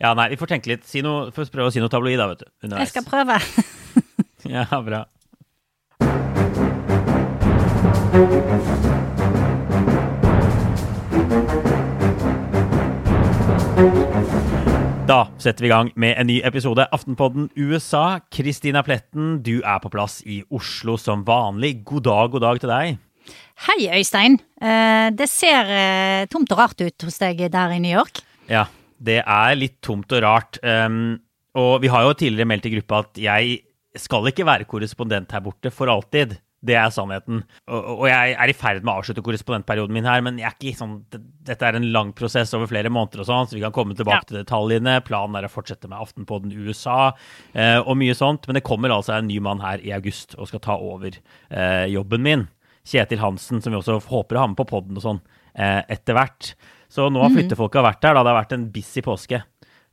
[0.00, 0.86] Ja, nei, vi får tenke litt.
[0.88, 2.48] Si noe, Få prøve å si noe tabloid, da, vet du.
[2.64, 2.88] Underveis.
[2.88, 3.40] Jeg skal prøve.
[4.48, 5.02] Ja, bra.
[15.10, 18.20] Da setter vi i gang med en ny episode Aftenpodden USA.
[18.32, 21.80] Kristina Pletten, du er på plass i Oslo som vanlig.
[21.84, 22.98] God dag, god dag til deg.
[23.66, 24.38] Hei, Øystein.
[24.62, 28.22] Eh, Det ser eh, tomt og rart ut hos deg der i New York.
[28.48, 28.66] Ja,
[29.00, 30.60] det er litt tomt og rart.
[30.62, 31.18] Um,
[31.58, 33.58] og vi har jo tidligere meldt i gruppa at jeg
[33.98, 36.36] skal ikke være korrespondent her borte for alltid.
[36.60, 37.38] Det er sannheten.
[37.72, 40.58] Og, og jeg er i ferd med å avslutte korrespondentperioden min her, men jeg er
[40.60, 43.62] ikke sånn, det, dette er en lang prosess over flere måneder, og sånn, så vi
[43.64, 44.28] kan komme tilbake Ja.
[44.28, 44.98] til detaljene.
[45.06, 47.14] Planen er å fortsette med Aftenpodden USA
[47.54, 48.44] eh, og mye sånt.
[48.46, 51.86] Men det kommer altså en ny mann her i august og skal ta over eh,
[51.94, 52.46] jobben min.
[52.86, 55.22] Kjetil Hansen, som vi også håper å ha med på podden og sånn
[55.56, 56.52] eh, etter hvert.
[56.90, 58.14] Så nå har flyttefolka vært der.
[58.18, 59.42] da Det har vært en busy påske.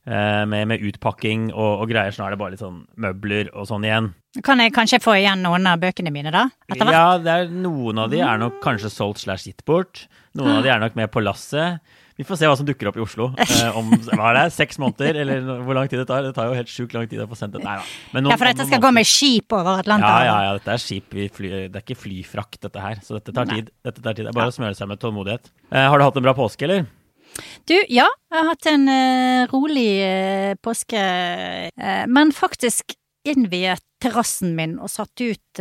[0.08, 2.12] eh, Med, med utpakking og, og greier.
[2.16, 4.14] Så nå er det bare litt sånn møbler og sånn igjen.
[4.44, 6.48] Kan jeg kanskje få igjen noen av bøkene mine, da?
[6.70, 6.94] Etter hvert?
[6.98, 10.08] Ja, det er, noen av de er nok kanskje solgt slash gitt bort.
[10.38, 11.80] Noen av de er nok med på lasset.
[12.17, 14.80] Vi får se hva som dukker opp i Oslo eh, om hva er det, seks
[14.82, 16.26] måneder, eller hvor lang tid det tar.
[16.26, 17.61] Det tar jo helt sjukt lang tid å få sendt det.
[17.66, 17.86] Nei da.
[18.16, 20.82] Men noen- Ja, for dette skal gå med skip over Ja, ja, ja, dette er
[20.82, 21.14] skip.
[21.38, 23.02] Fly, det er ikke flyfrakt, dette her.
[23.05, 23.61] Så dette tar Nei.
[23.61, 23.70] tid.
[23.86, 24.26] Dette tar tid.
[24.26, 25.52] Det er bare å smøre seg med tålmodighet.
[25.72, 26.88] Eh, har du hatt en bra påske, eller?
[27.70, 30.98] Du, ja, jeg har hatt en uh, rolig uh, påske,
[31.78, 32.95] Uh, men faktisk
[33.28, 35.60] innviet terrassen min og satt ut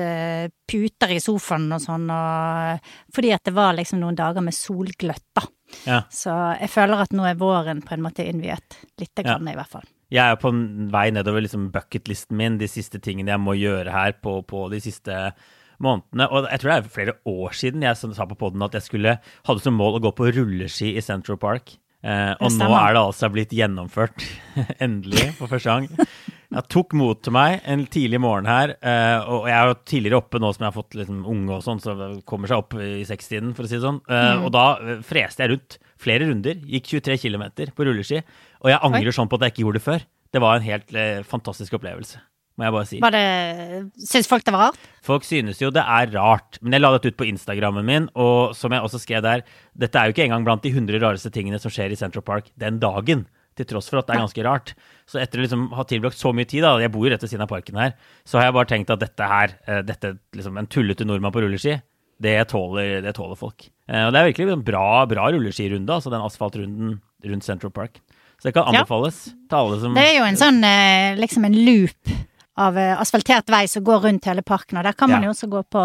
[0.70, 5.24] puter i sofaen og sånn, og, fordi at det var liksom noen dager med solgløtt,
[5.34, 5.42] da.
[5.86, 6.02] Ja.
[6.12, 8.78] Så jeg føler at nå er våren på en måte innviet.
[9.00, 9.38] Lite Ja.
[9.38, 9.86] i hvert fall.
[10.14, 13.90] Jeg er på en vei nedover liksom bucketlisten min, de siste tingene jeg må gjøre
[13.90, 15.32] her på, på de siste
[15.82, 16.28] månedene.
[16.30, 19.16] Og jeg tror det er flere år siden jeg sa på poden at jeg skulle,
[19.48, 21.74] hadde som mål å gå på rulleski i Central Park.
[22.06, 24.22] Eh, og nå er det altså blitt gjennomført.
[24.84, 25.88] Endelig, for første gang.
[26.54, 30.20] Jeg tok mot til meg en tidlig morgen her, eh, og jeg er jo tidligere
[30.20, 32.76] oppe nå som jeg har fått liksom unge og sånn, så det kommer seg opp
[32.78, 33.98] i sekstiden, for å si det sånn.
[34.06, 38.22] Eh, Og da eh, freste jeg rundt flere runder, gikk 23 km på rulleski,
[38.62, 40.06] og jeg angrer sånn på at jeg ikke gjorde det før.
[40.36, 40.94] Det var en helt
[41.26, 42.20] fantastisk opplevelse,
[42.58, 43.00] må jeg bare si.
[43.02, 44.78] Var det synes folk det var rart?
[45.02, 48.54] Folk synes jo det er rart, men jeg la dette ut på Instagrammen min, og
[48.54, 49.42] som jeg også skrev der,
[49.74, 52.52] dette er jo ikke engang blant de 100 rareste tingene som skjer i Central Park
[52.60, 54.74] den dagen, til tross for at det er ganske rart.
[55.08, 57.30] Så etter å liksom ha tilbrakt så mye tid, da, jeg bor jo rett ved
[57.32, 57.94] siden av parken her,
[58.26, 61.42] så har jeg bare tenkt at dette her, eh, dette liksom en tullete nordmann på
[61.44, 61.78] rulleski,
[62.20, 63.68] det tåler, det tåler folk.
[63.88, 68.00] Eh, Og det er virkelig en bra, bra rulleskirunde, altså den asfaltrunden rundt Central Park.
[68.38, 68.80] Så det kan Ja.
[68.84, 72.16] anbefales til alle som Det er jo en sånn eh, liksom en loop
[72.56, 75.28] av eh, asfaltert vei som går rundt hele parken, og der kan man Ja.
[75.28, 75.82] jo også gå på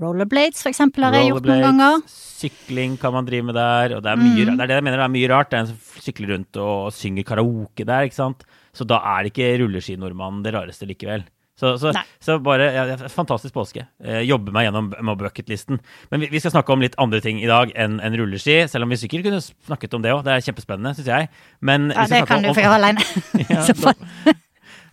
[0.00, 2.02] rollerblades, for eksempel, har jeg gjort noen ganger.
[2.10, 3.96] Sykling kan man drive med der.
[3.96, 4.56] Og det er mye Mm.
[4.56, 5.50] det er det jeg mener det er mye rart.
[5.50, 8.44] Det er en som sykler rundt og synger karaoke der, ikke sant.
[8.74, 11.24] Så da er det ikke rulleski-nordmannen det rareste likevel.
[11.60, 13.86] Så, så, så bare ja, Fantastisk påske.
[14.02, 14.88] Eh, jobbe meg gjennom
[15.18, 15.78] bucketlisten.
[16.10, 18.66] Men vi, vi skal snakke om litt andre ting i dag enn en rulleski.
[18.66, 20.24] Selv om vi sikkert kunne snakket om det òg.
[20.24, 21.28] Det er kjempespennende, syns jeg.
[21.60, 23.04] Men Ja, det kan om- du få gjøre alene.
[23.50, 24.32] Ja.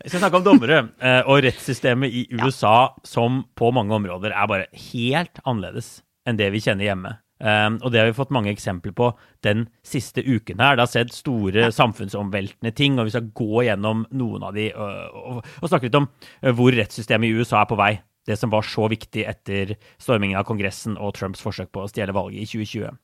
[0.08, 4.48] vi skal snakke om dommere eh, og rettssystemet i USA, som på mange områder er
[4.48, 7.12] bare helt annerledes enn det vi kjenner hjemme.
[7.44, 9.10] Um, og det har vi fått mange eksempler på
[9.44, 10.78] den siste uken her.
[10.80, 15.44] Det har sett store samfunnsomveltende ting, og vi skal gå gjennom noen av de og,
[15.60, 16.08] snakke litt om
[16.56, 17.92] hvor rettssystemet i USA er på vei.
[18.28, 22.16] Det som var så viktig etter stormingen av Kongressen og Trumps forsøk på å stjele
[22.16, 22.96] valget i 2020.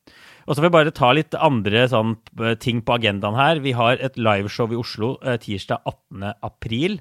[0.48, 3.62] Og så får vi bare ta litt andre sånn, øh, ting på agendaen her.
[3.63, 6.34] Vi har et liveshow i Oslo øh, tirsdag 18.
[6.44, 7.00] april.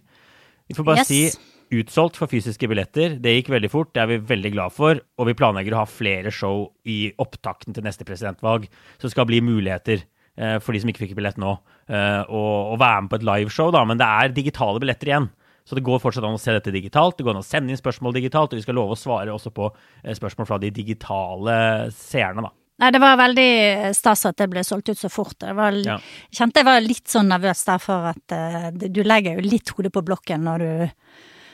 [0.69, 1.09] Vi får bare Yes.
[1.09, 3.17] si utsolgt for fysiske billetter.
[3.23, 5.01] Det gikk veldig fort, det er vi veldig glad for.
[5.19, 8.69] Og vi planlegger å ha flere show i opptakten til neste presidentvalg,
[8.99, 10.05] så det skal bli muligheter
[10.37, 11.55] eh, for de som ikke fikk billett nå,
[11.89, 13.85] eh, å, være med på et liveshow, da.
[13.89, 15.31] Men det er digitale billetter igjen.
[15.65, 17.17] Så det går fortsatt an å se dette digitalt.
[17.17, 19.53] Det går an å sende inn spørsmål digitalt, og vi skal love å svare også
[19.55, 21.57] på eh, spørsmål fra de digitale
[21.95, 22.53] seerne, da.
[22.83, 23.51] Nei, det var veldig
[23.95, 25.37] stas at det ble solgt ut så fort.
[25.47, 25.99] Jeg var, Ja.
[26.35, 30.03] kjente jeg var litt sånn nervøs derfor at uh, du legger jo litt hodet på
[30.03, 30.91] blokken når du,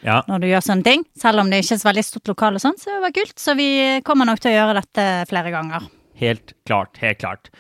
[0.07, 1.05] Ja, når du gjør sånne ting.
[1.19, 3.37] Selv om det ikke er så veldig stort lokal og sånn, så det var kult.
[3.37, 3.69] Så vi
[4.07, 5.89] kommer nok til å gjøre dette flere ganger.
[6.19, 6.97] helt klart.
[7.03, 7.51] Helt klart.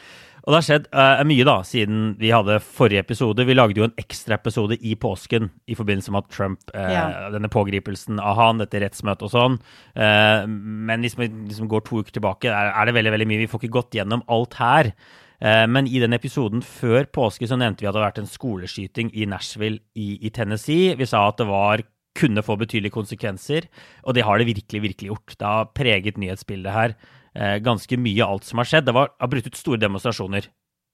[0.48, 3.44] Og det har skjedd uh, mye da, siden vi hadde forrige episode.
[3.44, 7.02] Vi lagde jo en ekstra episode i påsken i forbindelse med at Trump, uh, Ja.
[7.34, 9.58] denne pågripelsen av han, dette rettsmøtet og sånn.
[9.92, 13.42] Uh, men hvis vi liksom går to uker tilbake, er, er det veldig veldig mye.
[13.42, 14.94] Vi får ikke gått gjennom alt her.
[15.38, 19.12] Men i den episoden før påske så nevnte vi at det hadde vært en skoleskyting
[19.14, 20.96] i Nashville i, i Tennessee.
[20.98, 21.84] Vi sa at det var
[22.18, 23.68] kunne få betydelige konsekvenser,
[24.02, 25.36] og det har det virkelig, virkelig gjort.
[25.38, 26.96] Det har preget nyhetsbildet her
[27.62, 28.88] ganske mye av alt som har skjedd.
[28.88, 30.48] Det var, har brutt ut store demonstrasjoner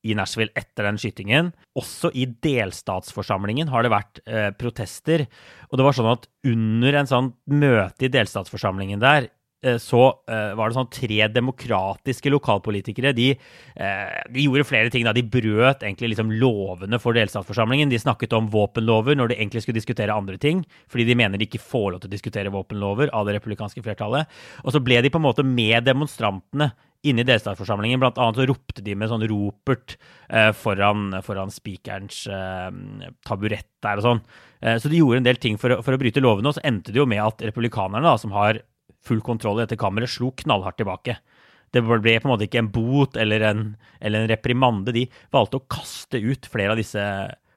[0.05, 1.53] i Nashville etter den skytingen.
[1.79, 5.27] Også i delstatsforsamlingen har det vært eh, protester.
[5.71, 9.33] Og det var sånn at under en sånn møte i delstatsforsamlingen der, eh,
[9.81, 13.15] så eh, var det sånn tre demokratiske lokalpolitikere.
[13.17, 15.07] De, eh, de gjorde flere ting.
[15.07, 15.15] da.
[15.17, 17.93] De brøt egentlig liksom lovene for delstatsforsamlingen.
[17.93, 21.49] De snakket om våpenlover når de egentlig skulle diskutere andre ting, fordi de mener de
[21.49, 24.29] ikke får lov til å diskutere våpenlover av det republikanske flertallet.
[24.65, 26.73] Og så ble de på en måte med demonstrantene
[27.05, 28.01] inne i delstatsforsamlingen.
[28.01, 29.97] Blant annet så ropte de med sånn ropert
[30.29, 32.71] eh, foran, foran spikerens eh,
[33.29, 34.23] taburett der og sånn.
[34.65, 36.95] Eh, så de gjorde en del ting for, for å bryte lovene, og så endte
[36.95, 38.63] det jo med at republikanerne, da, som har
[39.05, 41.19] full kontroll i dette kammeret, slo knallhardt tilbake.
[41.75, 43.63] Det ble på en måte ikke en bot eller en,
[44.01, 44.95] eller en reprimande.
[44.95, 47.03] De valgte å kaste ut flere av disse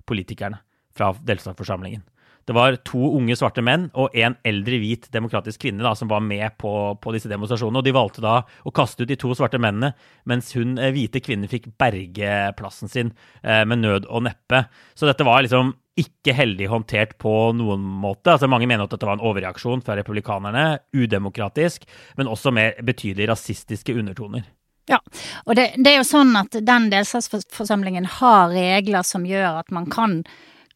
[0.10, 0.60] politikerne
[0.98, 2.06] fra delstatsforsamlingen.
[2.48, 6.22] Det var to unge svarte menn og en eldre hvit demokratisk kvinne da, som var
[6.24, 6.72] med på,
[7.04, 7.82] på disse demonstrasjonene.
[7.82, 9.92] og De valgte da å kaste ut de to svarte mennene,
[10.24, 13.12] mens hun eh, hvite kvinnen fikk berge plassen sin
[13.44, 14.64] eh, med nød og neppe.
[14.96, 18.36] Så dette var liksom ikke heldig håndtert på noen måte.
[18.36, 21.88] Altså Mange mener at dette var en overreaksjon fra republikanerne, udemokratisk,
[22.20, 24.46] men også med betydelig rasistiske undertoner.
[24.88, 25.02] Ja,
[25.44, 29.90] og det, det er jo sånn at den delstatsforsamlingen har regler som gjør at man
[29.92, 30.22] kan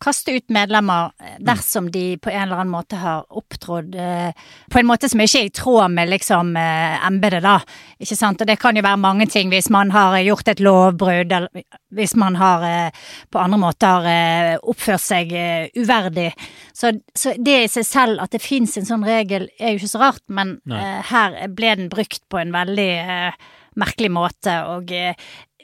[0.01, 4.31] kaste ut medlemmer eh, dersom de på en eller annen måte har opptrådt eh,
[4.71, 7.59] på en måte som ikke er i tråd med liksom eh, embetet, da.
[8.01, 8.41] Ikke sant?
[8.41, 11.65] Og det kan jo være mange ting hvis man har gjort et lovbrudd, eller
[11.95, 16.31] hvis man har eh, på andre måter eh, oppført seg eh, uverdig.
[16.73, 19.93] Så, så det i seg selv, at det fins en sånn regel, er jo ikke
[19.95, 23.49] så rart, men eh, her ble den brukt på en veldig eh,
[23.79, 25.15] merkelig måte, og eh,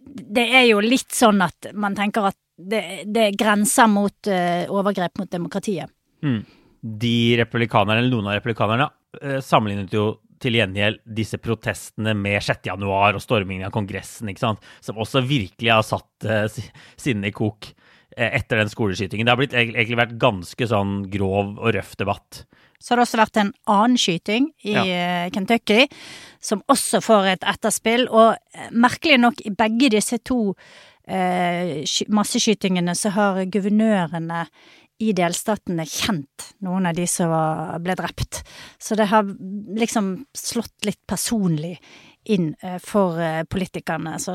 [0.07, 5.17] det er jo litt sånn at man tenker at det, det grenser mot uh, overgrep
[5.21, 5.91] mot demokratiet.
[6.23, 6.41] Mm.
[6.81, 8.89] De republikanerne, eller noen av republikanerne,
[9.21, 10.09] uh, sammenlignet jo
[10.41, 12.67] til gjengjeld disse protestene med 6.
[12.69, 14.65] januar og stormingen av Kongressen, ikke sant?
[14.85, 16.45] som også virkelig har satt uh,
[16.99, 17.71] sinnet i kok
[18.17, 19.27] etter den skoleskytingen.
[19.27, 22.39] Det har blitt, egentlig vært ganske sånn grov og røff debatt.
[22.81, 25.29] Så har det også vært en annen skyting i Ja.
[25.33, 25.85] Kentucky,
[26.41, 28.07] som også får et etterspill.
[28.09, 28.33] Og
[28.73, 30.55] merkelig nok, i begge disse to
[31.07, 34.45] eh, masseskytingene så har guvernørene
[34.99, 37.29] i delstatene kjent noen av de som
[37.83, 38.41] ble drept.
[38.81, 39.27] Så det har
[39.77, 41.75] liksom slått litt personlig
[42.33, 44.17] inn eh, for eh, politikerne.
[44.19, 44.33] Så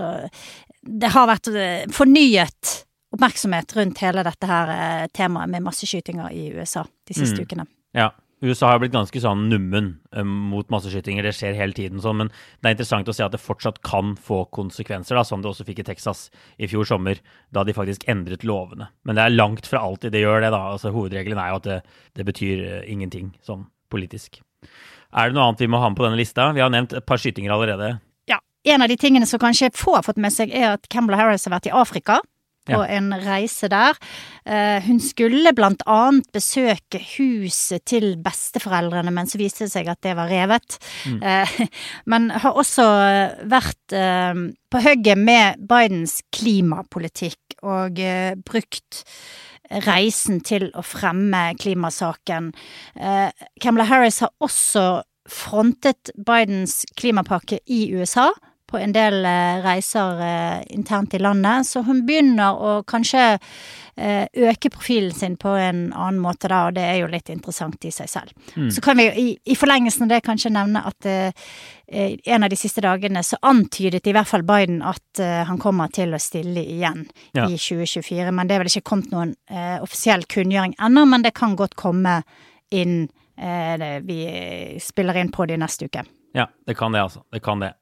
[0.83, 2.77] det har vært eh, fornyet
[3.13, 7.45] oppmerksomhet rundt hele dette her temaet med masseskytinger i USA de siste Mm.
[7.45, 7.67] ukene.
[7.93, 8.07] Ja,
[8.43, 11.27] USA har blitt ganske sånn nummen eh, mot masseskytinger.
[11.27, 14.17] Det skjer hele tiden sånn, men det er interessant å se at det fortsatt kan
[14.19, 16.27] få konsekvenser, da, som det også fikk i Texas
[16.59, 17.21] i fjor sommer,
[17.55, 18.91] da de faktisk endret lovene.
[19.07, 20.63] Men det er langt fra alltid det gjør det, da.
[20.75, 21.79] Altså, hovedregelen er jo at det,
[22.19, 24.43] det betyr eh, ingenting sånn politisk.
[25.13, 26.49] Er det noe annet vi må ha med på denne lista?
[26.57, 27.95] Vi har nevnt et par skytinger allerede.
[28.31, 31.21] Ja, en av de tingene som kanskje få har fått med seg, er at Campbell
[31.21, 32.19] Harris har vært i Afrika.
[32.67, 32.87] På Ja.
[32.87, 33.97] en reise der.
[34.47, 40.01] Eh, hun skulle blant annet besøke huset til besteforeldrene, men så viste det seg at
[40.03, 40.79] det var revet.
[41.07, 41.47] Eh,
[42.07, 42.87] men har også
[43.51, 44.35] vært eh,
[44.71, 47.99] på hugget med Bidens klimapolitikk og
[48.47, 49.05] brukt
[49.87, 52.53] reisen til å fremme klimasaken.
[52.97, 53.31] Eh,
[53.63, 58.31] Kamala Harris har også frontet Bidens klimapakke i USA
[58.73, 64.25] på en del eh, reiser eh, internt i landet, så hun begynner å kanskje eh,
[64.49, 67.93] øke profilen sin på en annen måte da, og det er jo litt interessant i
[67.93, 68.33] seg selv.
[68.73, 71.09] Så kan vi jo i, i forlengelsen av det kanskje nevne at
[71.93, 76.15] en av de siste dagene så antydet i hvert fall Biden at han kommer til
[76.17, 77.03] å stille igjen
[77.37, 77.45] Ja.
[77.45, 81.35] i 2024, men det er vel ikke kommet noen eh, offisiell kunngjøring ennå, men det
[81.37, 82.23] kan godt komme
[82.73, 84.19] inn eh, det, Vi
[84.81, 86.07] spiller inn på det neste uke.
[86.33, 87.27] Ja, det kan det, altså.
[87.33, 87.75] Det kan det.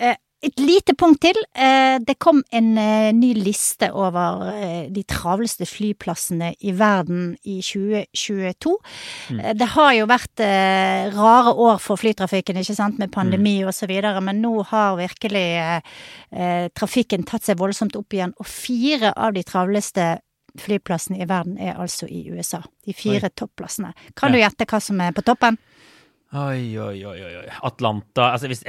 [0.00, 1.36] Eh, et lite punkt til.
[1.52, 7.58] Eh, det kom en eh, ny liste over eh, de travleste flyplassene i verden i
[7.64, 8.72] 2022.
[9.36, 9.42] Mm.
[9.60, 10.44] Det har jo vært
[11.14, 13.68] rare år for flytrafikken, ikke sant, med pandemi mm.
[13.70, 13.92] osv.,
[14.24, 15.46] men nå har virkelig
[16.76, 18.32] trafikken tatt seg voldsomt opp igjen.
[18.40, 20.06] Og fire av de travleste
[20.60, 22.62] flyplassene i verden er altså i USA.
[22.86, 23.36] De fire Oi.
[23.36, 23.92] topplassene.
[24.18, 24.32] Kan ja.
[24.32, 25.58] du gjette hva som er på toppen?
[26.30, 27.22] Oi, oi, oi.
[27.40, 27.46] oi.
[27.66, 28.60] Atlanta altså hvis,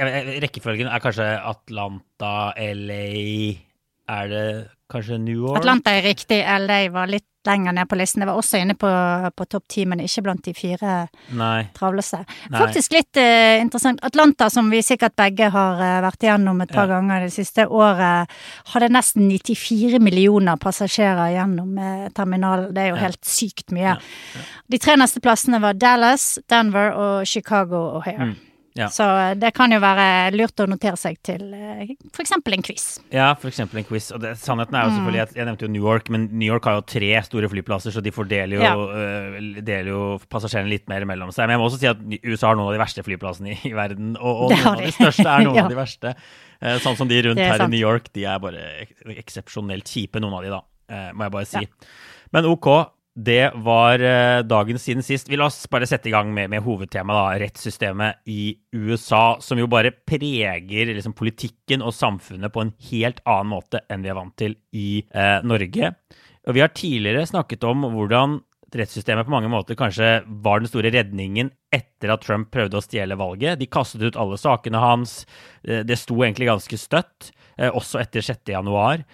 [0.42, 3.04] Rekkefølgen er kanskje Atlanta, LA
[4.10, 4.46] Er det
[4.90, 5.60] kanskje New York?
[5.60, 6.40] Atlanta er riktig.
[6.42, 8.22] LA var litt lenger ned på listen.
[8.22, 8.90] Det var også inne på,
[9.36, 10.94] på topp ti, men ikke blant de fire
[11.38, 11.64] Nei.
[11.76, 12.22] travleste.
[12.52, 14.02] Faktisk litt uh, interessant.
[14.06, 16.98] Atlanta, som vi sikkert begge har uh, vært igjennom et par ja.
[16.98, 18.30] ganger det siste året,
[18.74, 22.70] hadde nesten 94 millioner passasjerer gjennom uh, terminalen.
[22.74, 23.04] Det er jo ja.
[23.08, 23.96] helt sykt mye.
[23.96, 24.46] Ja.
[24.72, 28.32] De tre neste plassene var Dallas, Denver og Chicago og O'Hare.
[28.32, 28.51] Mm.
[28.78, 28.88] Ja.
[28.88, 32.32] Så eh, det kan jo være lurt å notere seg til eh, f.eks.
[32.38, 32.86] en quiz.
[33.12, 33.60] Ja, f.eks.
[33.64, 34.08] en quiz.
[34.16, 36.68] Og det, sannheten er jo selvfølgelig at jeg nevnte jo New York, men New York
[36.68, 38.72] har jo tre store flyplasser, så de fordeler jo, ja.
[38.78, 40.00] uh, jo
[40.32, 41.46] passasjerene litt mer mellom seg.
[41.46, 43.74] Men jeg må også si at USA har noen av de verste flyplassene i, i
[43.76, 45.66] verden, og, og noen av de største er noen ja.
[45.66, 46.16] av de verste.
[46.82, 48.66] Sånn som de rundt her i New York, de er bare
[49.18, 50.60] eksepsjonelt kjipe, noen av de da,
[51.10, 51.62] må jeg bare si.
[52.32, 52.68] Men OK,
[53.14, 55.28] det var uh, dagen siden sist.
[55.28, 59.68] Vi la oss bare sette i gang med, med hovedtemaet, rettssystemet i USA, som jo
[59.70, 64.36] bare preger liksom, politikken og samfunnet på en helt annen måte enn vi er vant
[64.40, 65.92] til i eh, Norge.
[66.48, 68.40] Og vi har tidligere snakket om hvordan
[68.72, 73.20] rettssystemet på mange måter kanskje var den store redningen etter at Trump prøvde å stjele
[73.20, 73.60] valget.
[73.60, 75.20] De kastet ut alle sakene hans.
[75.68, 78.46] Eh, det sto egentlig ganske støtt, også etter 6.
[78.48, 79.04] januar.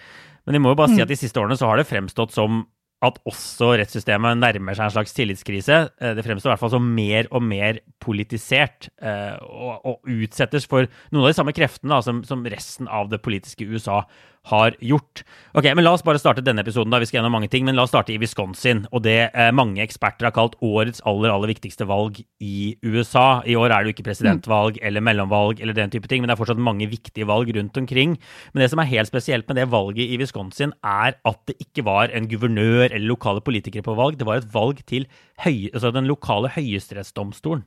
[0.47, 1.03] Men jeg må jo bare si mm.
[1.03, 2.63] at de siste årene så har det fremstått som
[3.05, 5.77] at også rettssystemet nærmer seg en slags tillitskrise.
[6.01, 10.89] Eh, det fremstår i hvert fall som mer og mer politisert, eh, og, utsettes for
[11.13, 14.01] noen av de samme kreftene som, som, resten av det politiske USA
[14.47, 15.23] har gjort.
[15.53, 16.89] Ok, men La oss bare starte denne episoden.
[16.91, 18.85] da, Vi skal gjennom mange ting, men la oss starte i Wisconsin.
[18.91, 23.41] Og det eh, mange eksperter har kalt årets aller aller viktigste valg i USA.
[23.45, 26.37] I år er det jo ikke presidentvalg eller mellomvalg eller den type ting, men det
[26.37, 28.17] er fortsatt mange viktige valg rundt omkring.
[28.53, 31.85] Men det som er helt spesielt med det valget i Wisconsin, er at det ikke
[31.85, 34.17] var en guvernør eller lokale politikere på valg.
[34.17, 35.07] Det var et valg til
[35.43, 37.65] høy, altså den lokale høyesterettsdomstolen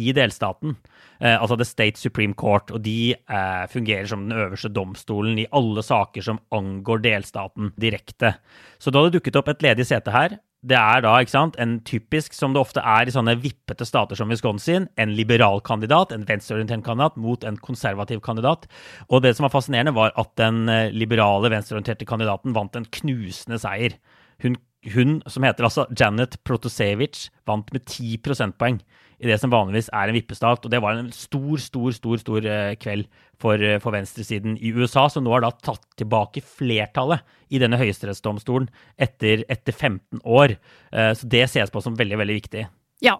[0.00, 0.76] i delstaten,
[1.20, 5.48] eh, altså The State Supreme Court, og de eh, fungerer som den øverste domstolen i
[5.52, 8.36] alle saker som angår delstaten direkte.
[8.80, 10.38] Så da det dukket opp et ledig sete her.
[10.62, 14.14] Det er da ikke sant, en typisk, som det ofte er i sånne vippete stater
[14.14, 18.68] som Wisconsin, en liberal kandidat, en venstreorientert kandidat, mot en konservativ kandidat.
[19.10, 23.58] Og det som var fascinerende, var at den eh, liberale, venstreorienterte kandidaten vant en knusende
[23.58, 23.98] seier.
[24.46, 24.54] Hun,
[24.94, 28.78] hun som heter altså Janet Protosevic, vant med 10 prosentpoeng
[29.22, 30.64] i det som vanligvis er en vippestat.
[30.66, 33.06] Og det var en stor, stor, stor stor eh, kveld
[33.40, 37.78] for, eh, for venstresiden i USA, som nå har da tatt tilbake flertallet i denne
[37.80, 40.56] høyesterettsdomstolen etter, etter 15 år.
[40.90, 42.66] Eh, så det ses på som veldig, veldig viktig.
[43.02, 43.16] Ja,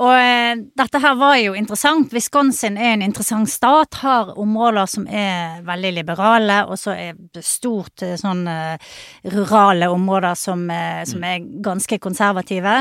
[0.00, 2.14] og eh, dette her var jo interessant.
[2.16, 8.06] Wisconsin er en interessant stat, har områder som er veldig liberale, og så er stort
[8.06, 8.94] eh, sånn eh,
[9.34, 12.78] rurale områder som, eh, som, er ganske konservative.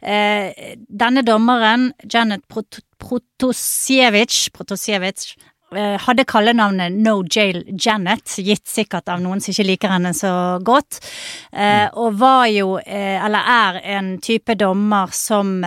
[0.00, 2.80] Denne dommeren, Janet Prot
[5.20, 10.32] Eh, hadde kallenavnet No Jail Janet, gitt sikkert av noen som ikke liker henne så
[10.66, 10.98] godt.
[11.52, 11.98] Eh, mm.
[12.02, 15.60] og var jo, eh, eller er, en type dommer som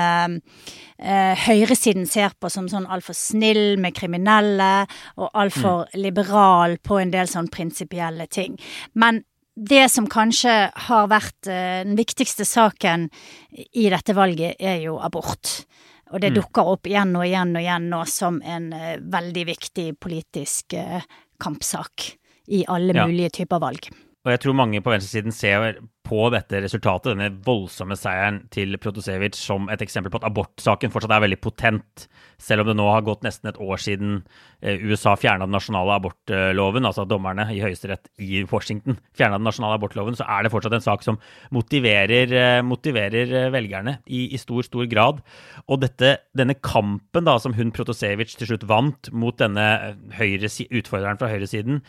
[1.04, 4.86] høyresiden ser på som sånn altfor snill med kriminelle,
[5.20, 6.00] og altfor mm.
[6.00, 8.56] liberal på en del sånn prinsipielle ting.
[8.96, 9.20] Men
[9.54, 10.54] det som kanskje
[10.88, 13.10] har vært den viktigste saken
[13.52, 15.66] i dette valget, er jo abort.
[16.12, 16.36] Og det mm.
[16.40, 21.00] dukker opp igjen og igjen og igjen nå som en uh, veldig viktig politisk uh,
[21.42, 22.10] kampsak
[22.54, 23.08] i alle ja.
[23.08, 23.88] mulige typer valg.
[24.24, 29.36] Og jeg tror mange på venstresiden ser på dette resultatet, denne voldsomme seieren til Protosevic,
[29.40, 32.06] som et eksempel på at abortsaken fortsatt er veldig potent.
[32.40, 34.22] Selv om det nå har gått nesten et år siden
[34.62, 39.80] eh, USA fjerna den nasjonale abortloven, altså dommerne i Høyesterett i Washington fjerna den nasjonale
[39.80, 41.20] abortloven, så er det fortsatt en sak som
[41.56, 45.20] motiverer, eh, motiverer eh, velgerne i, i, stor, stor grad.
[45.68, 49.68] Og dette, denne kampen da, som hun Protosevic til slutt vant mot denne
[50.16, 51.84] høyre, utfordreren fra høyresiden,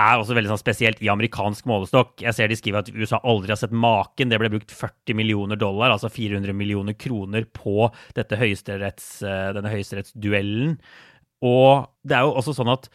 [0.00, 2.16] er også veldig sånn spesielt i amerikansk målestokk.
[2.24, 4.32] Jeg ser de skriver at USA aldri har sett maken.
[4.32, 10.76] Det ble brukt 40 millioner dollar, altså 400 millioner kroner, på høyesteretts, eh, denne høyesterettsduellen.
[11.46, 12.90] Og det er jo også sånn at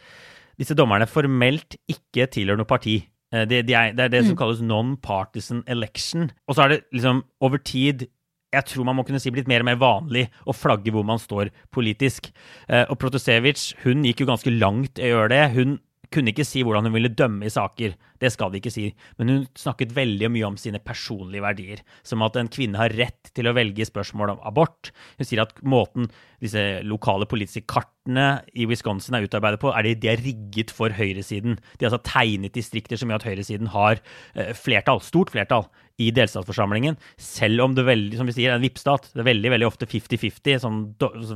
[0.60, 3.00] disse dommerne formelt ikke tilhører noe parti.
[3.34, 4.40] Eh, det, de er, det, er, det som mm.
[4.40, 6.30] kalles non-partisan election.
[6.46, 8.08] Og så er det liksom over tid
[8.54, 11.20] jeg tror man må kunne si blitt mer og mer vanlig å flagge hvor man
[11.20, 12.30] står politisk.
[12.70, 15.42] Eh, og Protosevic, hun gikk jo ganske langt i å gjøre det.
[15.56, 15.76] Hun
[16.12, 19.32] kunne ikke si hvordan hun ville dømme i saker, det skal de ikke si, men
[19.32, 23.48] hun snakket veldig mye om sine personlige verdier, som at en kvinne har rett til
[23.48, 24.92] å velge spørsmål om abort.
[25.20, 26.10] Hun sier at måten
[26.42, 30.92] disse lokale politiske kartene i Wisconsin er utarbeidet på, er de, de er rigget for
[30.94, 31.56] høyresiden.
[31.76, 34.00] De har altså tegnet distrikter som gjør at høyresiden har
[34.36, 38.64] eh, flertall, stort flertall, i delstatsforsamlingen, selv om det veldig, som vi sier, er en
[38.64, 39.08] vippstat.
[39.14, 40.58] Det er veldig veldig ofte 50-50.
[40.60, 40.80] Sånn,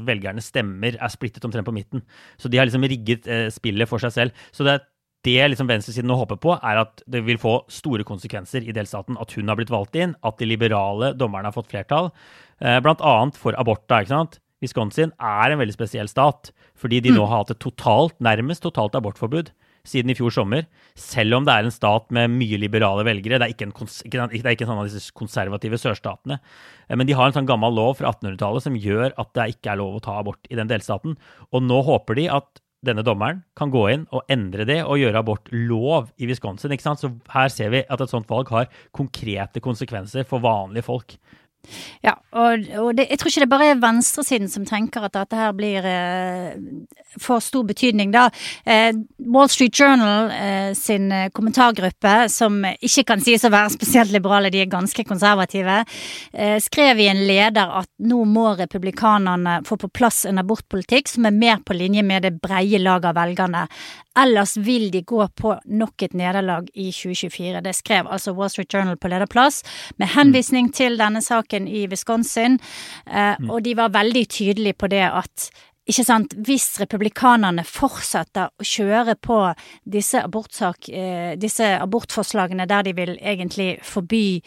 [0.09, 2.05] velgerne stemmer er splittet omtrent på midten.
[2.41, 4.45] Så de har liksom rigget eh, spillet for seg selv.
[4.53, 4.85] Så det er
[5.27, 9.19] det liksom venstresiden nå håper på, er at det vil få store konsekvenser i delstaten.
[9.21, 12.09] At hun har blitt valgt inn, at de liberale dommerne har fått flertall.
[12.61, 13.85] Eh, blant annet for abort.
[13.91, 14.41] Da, ikke sant?
[14.65, 17.29] Wisconsin er en veldig spesiell stat, fordi de nå mm.
[17.29, 19.53] har hatt et totalt, nærmest totalt abortforbud
[19.89, 20.67] siden i fjor sommer.
[20.99, 23.41] Selv om det er en stat med mye liberale velgere.
[23.41, 23.75] Det er ikke en,
[24.13, 26.41] det er ikke en sånn av disse konservative sørstatene.
[26.89, 29.75] Eh, men de har en sånn gammel lov fra 1800-tallet som gjør at det ikke
[29.75, 31.17] er lov å ta abort i den delstaten.
[31.53, 35.21] Og nå håper de at denne dommeren kan gå inn og endre det og gjøre
[35.21, 36.73] abort lov i Wisconsin.
[36.73, 37.03] ikke sant?
[37.03, 41.17] Så her ser vi at et sånt valg har konkrete konsekvenser for vanlige folk.
[42.03, 45.39] Ja, og, og det, jeg tror ikke det bare er venstresiden som tenker at dette
[45.39, 46.57] her blir eh,
[47.21, 48.27] får stor betydning, da.
[48.65, 48.91] Eh,
[49.31, 54.51] Wall Street Journal eh, sin eh, kommentargruppe, som ikke kan sies å være spesielt liberale,
[54.51, 55.83] de er ganske konservative,
[56.33, 61.29] eh, skrev i en leder at nå må republikanerne få på plass en abortpolitikk som
[61.29, 63.67] er mer på linje med det breie laget av velgerne.
[64.19, 67.61] Ellers vil de gå på nok et nederlag i 2024.
[67.63, 69.63] Det skrev altså Wall Street Journal på lederplass,
[70.03, 72.59] med henvisning til denne saken i Wisconsin.
[73.07, 73.51] Eh, mm.
[73.51, 75.51] Og de var veldig tydelige på det at
[75.91, 79.39] ikke sant, hvis republikanerne fortsetter å kjøre på
[79.89, 84.43] disse, abortsak, eh, disse abortforslagene der de vil egentlig forby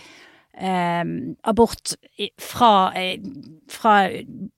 [0.58, 1.04] eh,
[1.44, 1.94] abort
[2.42, 3.20] fra, eh,
[3.70, 4.10] fra,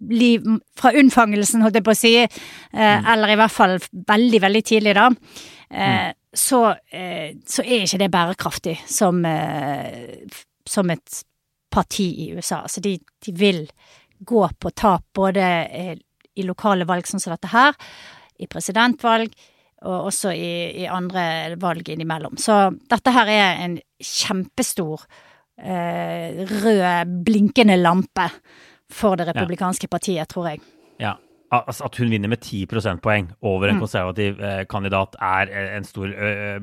[0.10, 0.48] liv,
[0.78, 2.42] fra unnfangelsen, holdt jeg på å si, eh,
[2.74, 3.12] mm.
[3.14, 5.08] eller i hvert fall veldig, veldig tidlig, da,
[5.70, 6.20] eh, mm.
[6.34, 6.62] så,
[6.92, 9.24] eh, så, er ikke det bærekraftig som,
[10.68, 11.24] som et
[11.72, 12.64] parti i USA.
[12.64, 13.66] Altså de, de vil
[14.20, 15.48] gå på tap både
[16.36, 17.76] i lokale valg sånn som dette her,
[18.40, 19.32] i presidentvalg,
[19.86, 22.40] og også i, i andre valg innimellom.
[22.42, 25.25] Så dette her er en kjempestor eh,
[25.56, 26.82] rød,
[27.26, 28.30] blinkende lampe
[28.92, 30.60] for det republikanske partiet, tror jeg.
[31.00, 31.16] Ja,
[31.56, 33.84] Altså at hun vinner med 10 prosentpoeng over en mm.
[33.84, 36.10] konservativ eh, kandidat, er eh, en stor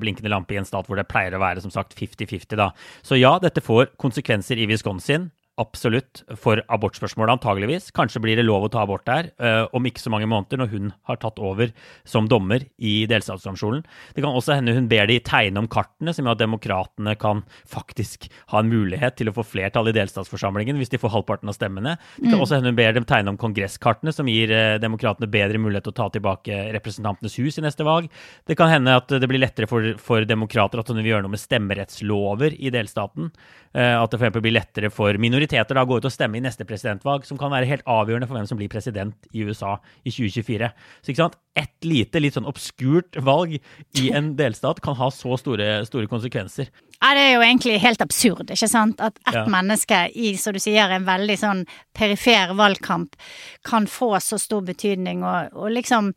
[0.00, 2.56] blinkende lampe i en stat hvor det pleier å være som sagt 50-50.
[2.58, 2.72] da.
[3.00, 5.30] Så ja, dette får konsekvenser i Wisconsin.
[5.60, 6.22] Absolutt.
[6.40, 7.90] For abortspørsmålet, antageligvis.
[7.92, 10.70] Kanskje blir det lov å ta abort der uh, om ikke så mange måneder, når
[10.72, 11.74] hun har tatt over
[12.08, 13.82] som dommer i delstatsdomstolen.
[14.16, 17.42] Det kan også hende hun ber de tegne om kartene, som gjør at demokratene kan
[17.68, 21.58] faktisk ha en mulighet til å få flertall i delstatsforsamlingen hvis de får halvparten av
[21.58, 21.98] stemmene.
[22.16, 22.46] Det kan mm.
[22.46, 25.92] også hende hun ber dem tegne om kongresskartene, som gir uh, demokratene bedre mulighet til
[25.92, 28.08] å ta tilbake Representantenes hus i neste valg.
[28.48, 31.36] Det kan hende at det blir lettere for, for demokrater at hun vil gjøre noe
[31.36, 33.28] med stemmerettslover i delstaten.
[33.76, 34.40] Uh, at det f.eks.
[34.40, 37.52] blir lettere for minoriteter minoriteter da går ut og stemmer i neste presidentvalg, som kan
[37.52, 40.70] være helt avgjørende for hvem som blir president i USA i 2024.
[41.02, 43.58] Så ikke sant, ett lite, litt sånn obskurt valg
[44.00, 46.70] i en delstat kan ha så store, store konsekvenser.
[47.02, 49.02] Ja, det er jo egentlig helt absurd, ikke sant?
[49.02, 49.44] At ett ja.
[49.50, 53.18] menneske i, som du sier, en veldig sånn perifer valgkamp
[53.66, 56.12] kan få så stor betydning, og, og liksom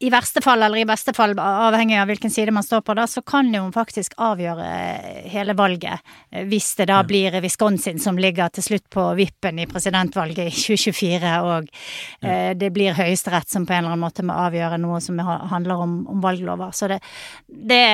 [0.00, 3.04] i verste fall, eller i beste fall, avhengig av hvilken side man står på, da,
[3.10, 4.68] så kan jo faktisk avgjøre
[5.28, 6.00] hele valget.
[6.48, 11.34] Hvis det da blir Wisconsin som ligger til slutt på vippen i presidentvalget i 2024,
[11.44, 12.32] og ja.
[12.32, 15.84] eh, det blir Høyesterett som på en eller annen måte må avgjøre noe som handler
[15.84, 16.72] om, om valglover.
[16.72, 17.02] Så det,
[17.46, 17.84] det,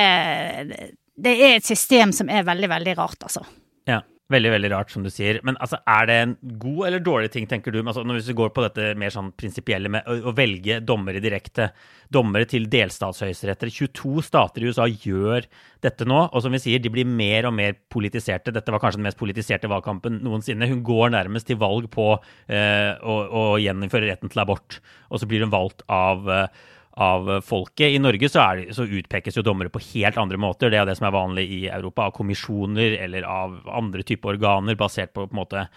[1.19, 3.43] det er et system som er veldig, veldig rart, altså.
[3.87, 3.99] Ja.
[4.27, 5.37] Veldig veldig rart, som du sier.
[5.47, 7.79] Men altså, er det en god eller dårlig ting, tenker du?
[7.79, 11.69] Altså, hvis vi går på dette mer sånn prinsipielle med å, å, velge dommere direkte,
[12.11, 15.47] dommere til delstatshøyesteretter 22 stater i USA gjør
[15.85, 18.51] dette nå, og som vi sier, de blir mer og mer politiserte.
[18.51, 20.67] Dette var kanskje den mest politiserte valgkampen noensinne.
[20.67, 22.09] Hun går nærmest til valg på
[22.51, 27.29] eh, å, å gjeninnføre retten til abort, og så blir hun valgt av eh, av
[27.45, 27.93] folket.
[27.93, 30.71] I Norge så, det, så, utpekes jo dommere på helt andre måter.
[30.73, 34.79] Det er det som er vanlig i Europa, av kommisjoner eller av andre typer organer
[34.79, 35.67] basert på, på, måte,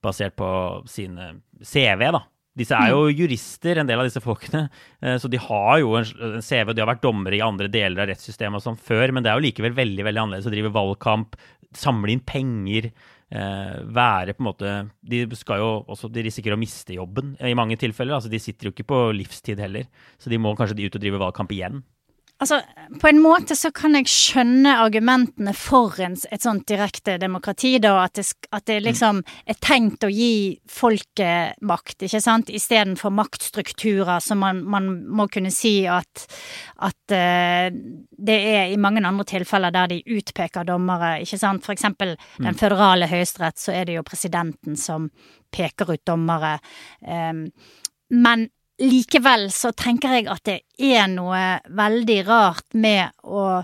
[0.00, 0.50] basert på
[0.88, 2.06] sine CV.
[2.16, 2.24] da.
[2.60, 3.14] Disse er jo mm.
[3.14, 4.66] jurister, en del av disse folkene.
[5.04, 6.72] Eh, så de har jo en CV.
[6.74, 9.38] De har vært dommere i andre deler av rettssystemet og sånn før, men det er
[9.38, 11.38] jo likevel veldig veldig annerledes å drive valgkamp,
[11.76, 12.94] samle inn penger eh,
[13.30, 14.70] være på en måte
[15.06, 18.16] De skal jo også, de risikerer å miste jobben i mange tilfeller.
[18.16, 19.86] altså De sitter jo ikke på livstid heller,
[20.18, 21.78] så de må kanskje de ut og drive valgkamp igjen.
[22.40, 22.62] Altså,
[23.00, 27.98] på en måte så kan jeg skjønne argumentene for en, et sånt direkte demokrati, da.
[28.06, 28.24] At det,
[28.56, 32.48] at det liksom er tenkt å gi folket makt, ikke sant.
[32.48, 36.24] Istedenfor maktstrukturer som man, man, må kunne si at,
[36.80, 41.66] at uh, det er i mange andre tilfeller der de utpeker dommere, ikke sant.
[41.66, 42.46] For eksempel mm.
[42.46, 45.10] den føderale høyesterett, så er det jo presidenten som
[45.52, 46.56] peker ut dommere.
[47.04, 47.50] Um,
[48.10, 48.48] men
[48.80, 53.60] likevel så tenker jeg at det er noe veldig rart med å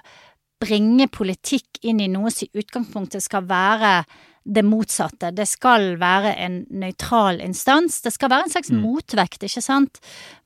[0.61, 3.98] bringe politikk inn i noe som i utgangspunktet skal være
[4.46, 5.32] det motsatte.
[5.35, 7.98] Det skal være en nøytral instans.
[8.04, 8.78] Det skal være en slags mm.
[8.82, 9.98] motvekt, ikke sant,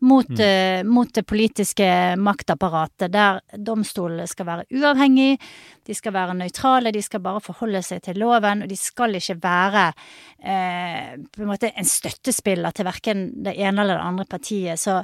[0.09, 0.41] mot, mm.
[0.41, 1.89] uh, mot, det politiske
[2.21, 5.37] maktapparatet, der domstolene skal være uavhengige,
[5.87, 9.37] de skal være nøytrale, de skal bare forholde seg til loven, og de skal ikke
[9.43, 14.81] være uh, på en måte en støttespiller til verken det ene eller det andre partiet.
[14.81, 15.03] Så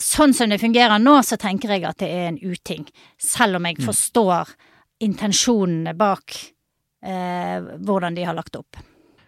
[0.00, 2.88] sånn som det fungerer nå, så tenker jeg at det er en uting,
[3.20, 3.86] selv om jeg mm.
[3.90, 4.56] forstår
[5.02, 6.38] intensjonene bak
[7.02, 8.78] hvordan de har lagt opp.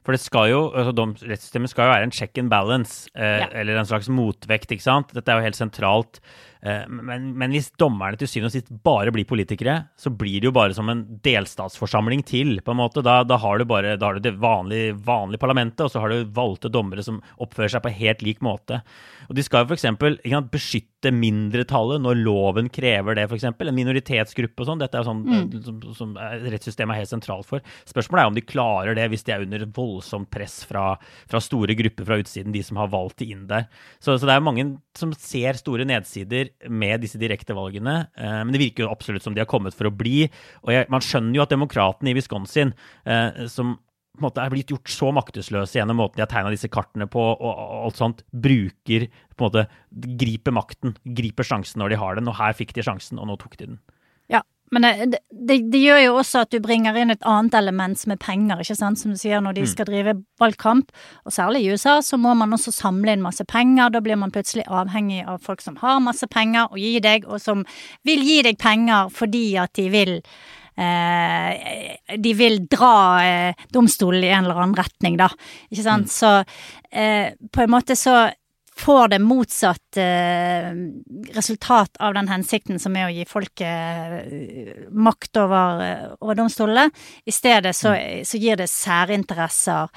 [0.04, 0.92] For det skal jo, altså
[1.24, 3.46] rettssystemet skal jo være en check and balance, eh, ja.
[3.56, 5.14] eller en slags motvekt, ikke sant.
[5.16, 6.20] Dette er jo helt sentralt.
[6.64, 10.48] Eh, men, men, hvis dommerne til syvende og sist bare blir politikere, så blir det
[10.48, 13.04] jo bare som en delstatsforsamling til, på en måte.
[13.04, 16.14] Da, da har du bare da har du det vanlige, vanlige, parlamentet, og så har
[16.14, 18.80] du valgte dommere som oppfører seg på helt lik måte.
[19.28, 20.48] Og de skal jo f.eks.
[20.52, 23.44] beskytte mindretallet når loven krever det, f.eks.
[23.52, 24.80] En minoritetsgruppe og sånn.
[24.80, 25.32] Dette er jo sånn mm.
[25.44, 27.64] Eh, som, som rettssystemet er helt sentralt for.
[27.90, 30.94] Spørsmålet er om de klarer det hvis de er under voldsomt press fra,
[31.28, 33.68] fra store grupper fra utsiden, de som har valgt de inn der.
[33.98, 37.96] Så, så det er mange som ser store nedsider med disse direktevalgene.
[38.16, 40.28] Eh, men det virker jo absolutt som de har kommet for å bli.
[40.64, 43.76] Og jeg, man skjønner jo at demokratene i Wisconsin, eh, som
[44.14, 47.08] på en måte er blitt gjort så maktesløse gjennom måten de har tegna disse kartene
[47.10, 49.64] på, og alt sånt, bruker på en måte
[50.20, 52.30] Griper makten, griper sjansen når de har den.
[52.30, 53.80] Og her fikk de sjansen, og nå tok de den.
[54.72, 58.14] Men det, det, det, gjør jo også at du bringer inn et annet element som
[58.14, 59.70] er penger, ikke sant, som du sier, når de mm.
[59.70, 60.90] skal drive valgkamp.
[61.28, 63.92] Og særlig i USA så må man også samle inn masse penger.
[63.94, 67.42] Da blir man plutselig avhengig av folk som har masse penger å gi deg, og
[67.44, 67.62] som
[68.08, 70.20] vil gi deg penger fordi at de vil
[70.74, 75.28] Eh, de vil dra eh, domstolen i en eller annen retning, da.
[75.70, 76.10] Ikke sant.
[76.10, 76.14] Mm.
[76.16, 76.32] Så
[76.90, 78.24] eh, på en måte så
[78.76, 80.70] får det motsatt eh,
[81.34, 83.64] resultat av den hensikten som er å gi folket
[84.26, 86.90] eh, makt over, eh, over domstolene.
[87.24, 88.24] I stedet så, mm.
[88.26, 89.92] så gir det særinteresser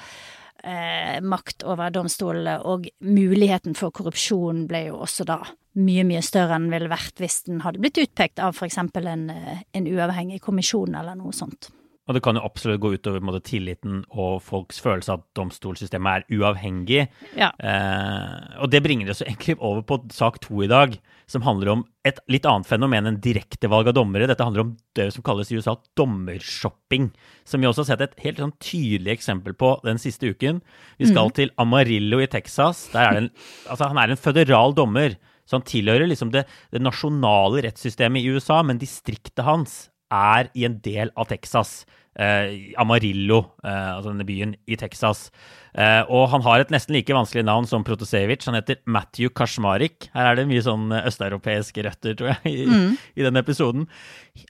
[0.62, 5.40] eh, makt over domstolene, og muligheten for korrupsjon ble jo også da
[5.78, 8.78] mye, mye større enn den ville vært hvis den hadde blitt utpekt av f.eks.
[8.78, 11.72] En, en uavhengig kommisjon eller noe sånt.
[12.08, 16.22] Og det kan jo absolutt gå utover måte, tilliten og folks følelse av at domstolsystemet
[16.24, 17.02] er uavhengig.
[17.36, 17.50] Ja.
[17.60, 20.96] Eh, og det bringer oss egentlig over på sak to i dag,
[21.28, 24.28] som handler om et litt annet fenomen enn direktevalg av dommere.
[24.30, 27.10] Dette handler om det som kalles i USA dommershopping,
[27.44, 30.62] som vi også har sett et helt sånn tydelig eksempel på den siste uken.
[30.96, 31.36] Vi skal mm.
[31.36, 32.86] til Amarillo i Texas.
[32.96, 33.30] Er det en,
[33.68, 35.20] altså, han er en føderal dommer.
[35.48, 40.64] Så han tilhører liksom det, det nasjonale rettssystemet i USA, men distriktet hans er i
[40.68, 41.84] en del av Texas.
[42.18, 45.28] Eh, Amarillo, eh, altså denne byen i Texas.
[45.74, 48.46] Eh, og han har et nesten like vanskelig navn som Protosevic.
[48.48, 50.08] Han heter Matthew Kashmarik.
[50.14, 52.94] Her er det mye sånn østeuropeiske røtter, tror jeg, i, mm.
[53.18, 53.88] i denne episoden.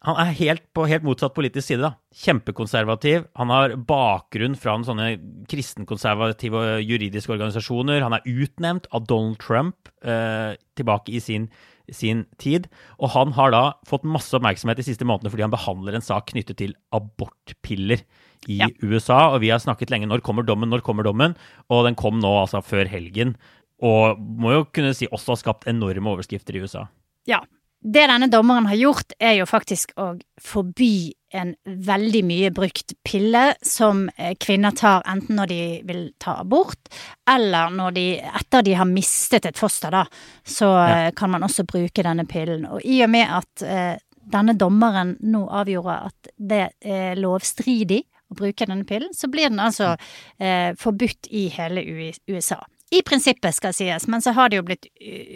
[0.07, 1.83] Han er helt på helt motsatt politisk side.
[1.85, 1.94] da.
[2.24, 3.26] Kjempekonservativ.
[3.40, 5.09] Han har bakgrunn fra en sånne
[5.50, 8.04] kristenkonservative juridiske organisasjoner.
[8.04, 11.50] Han er utnevnt av Donald Trump eh, tilbake i sin
[11.88, 12.66] sin tid.
[13.00, 16.26] Og han har da fått masse oppmerksomhet de siste månedene fordi han behandler en sak
[16.33, 18.02] knyttet til abortpiller
[18.46, 18.70] i ja.
[18.83, 19.35] USA.
[19.35, 21.37] Og vi har snakket lenge når kommer dommen, når kommer dommen?
[21.72, 23.37] Og den kom nå altså før helgen.
[23.85, 26.87] Og må jo kunne si også har skapt enorme overskrifter i USA.
[27.29, 27.42] Ja,
[27.79, 33.53] det denne dommeren har gjort, er jo faktisk å forby en veldig mye brukt pille
[33.62, 36.90] som eh, kvinner tar enten når de vil ta abort,
[37.31, 38.07] eller når de,
[38.40, 40.07] etter de har mistet et foster, da,
[40.42, 40.88] så ja.
[40.88, 42.66] Eh, kan man også bruke denne pillen.
[42.66, 43.94] Og i og med at eh,
[44.29, 49.62] denne dommeren nå avgjorde at det er lovstridig å bruke denne pillen, så blir den
[49.62, 49.95] altså
[50.38, 51.85] eh, forbudt i hele
[52.29, 52.61] USA.
[52.91, 54.88] I prinsippet, skal sies, men så har det jo blitt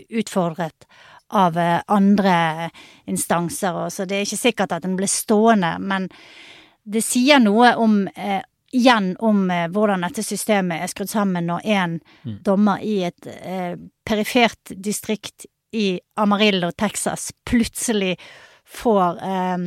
[0.09, 0.87] utfordret
[1.33, 2.71] av eh, andre
[3.09, 6.09] instanser, og så det er ikke sikkert at den blir stående, men
[6.83, 11.67] det sier noe om eh, igjen om eh, hvordan dette systemet er skrudd sammen når
[11.75, 12.39] en mm.
[12.45, 13.75] dommer i et eh,
[14.05, 18.17] perifert distrikt i Amarillo, Texas, plutselig
[18.69, 19.59] får eh,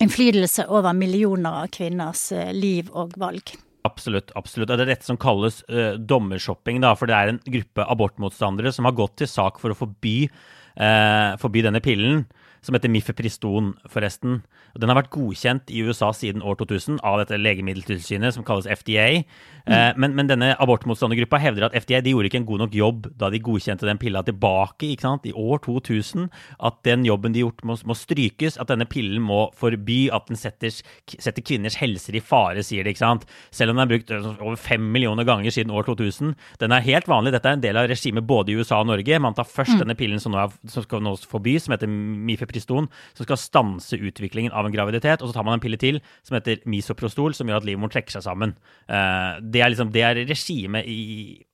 [0.00, 3.54] innflytelse over millioner av kvinners eh, liv og valg.
[3.82, 4.30] Absolutt.
[4.38, 4.70] absolutt.
[4.70, 6.78] Det er dette som kalles uh, dommershopping.
[6.84, 10.28] Da, for det er en gruppe abortmotstandere som har gått til sak for å forby
[10.28, 12.22] uh, forby denne pillen.
[12.62, 14.40] Som heter Mifepriston, forresten.
[14.78, 19.24] Den har vært godkjent i USA siden år 2000 av dette legemiddeltilsynet som kalles FDA.
[19.66, 19.72] Mm.
[19.74, 23.08] Eh, men, men, denne abortmotstandergruppa hevder at FDA de gjorde ikke en god nok jobb
[23.18, 26.30] da de godkjente den pilla tilbake i år 2000.
[26.62, 28.60] At den jobben de har gjort, må, må strykes.
[28.62, 30.06] At denne pillen må forby.
[30.14, 30.72] At den setter,
[31.12, 32.94] setter, kvinners helser i fare, sier de.
[32.94, 33.26] ikke sant?
[33.50, 36.36] Selv om den er brukt over fem millioner ganger siden år 2000.
[36.62, 37.34] Den er helt vanlig.
[37.34, 39.20] Dette er en del av regimet både i USA og Norge.
[39.22, 39.82] Man tar først mm.
[39.82, 43.96] denne pillen som, nå er, som skal nå forbys, som heter Mifepriston, som skal stanse
[43.96, 45.22] utviklingen av en graviditet.
[45.22, 48.18] Og så tar man en pille til som heter Misoprostol, som gjør at livmoren trekker
[48.18, 48.56] seg sammen.
[48.90, 51.00] Uh, det er liksom, er regimet i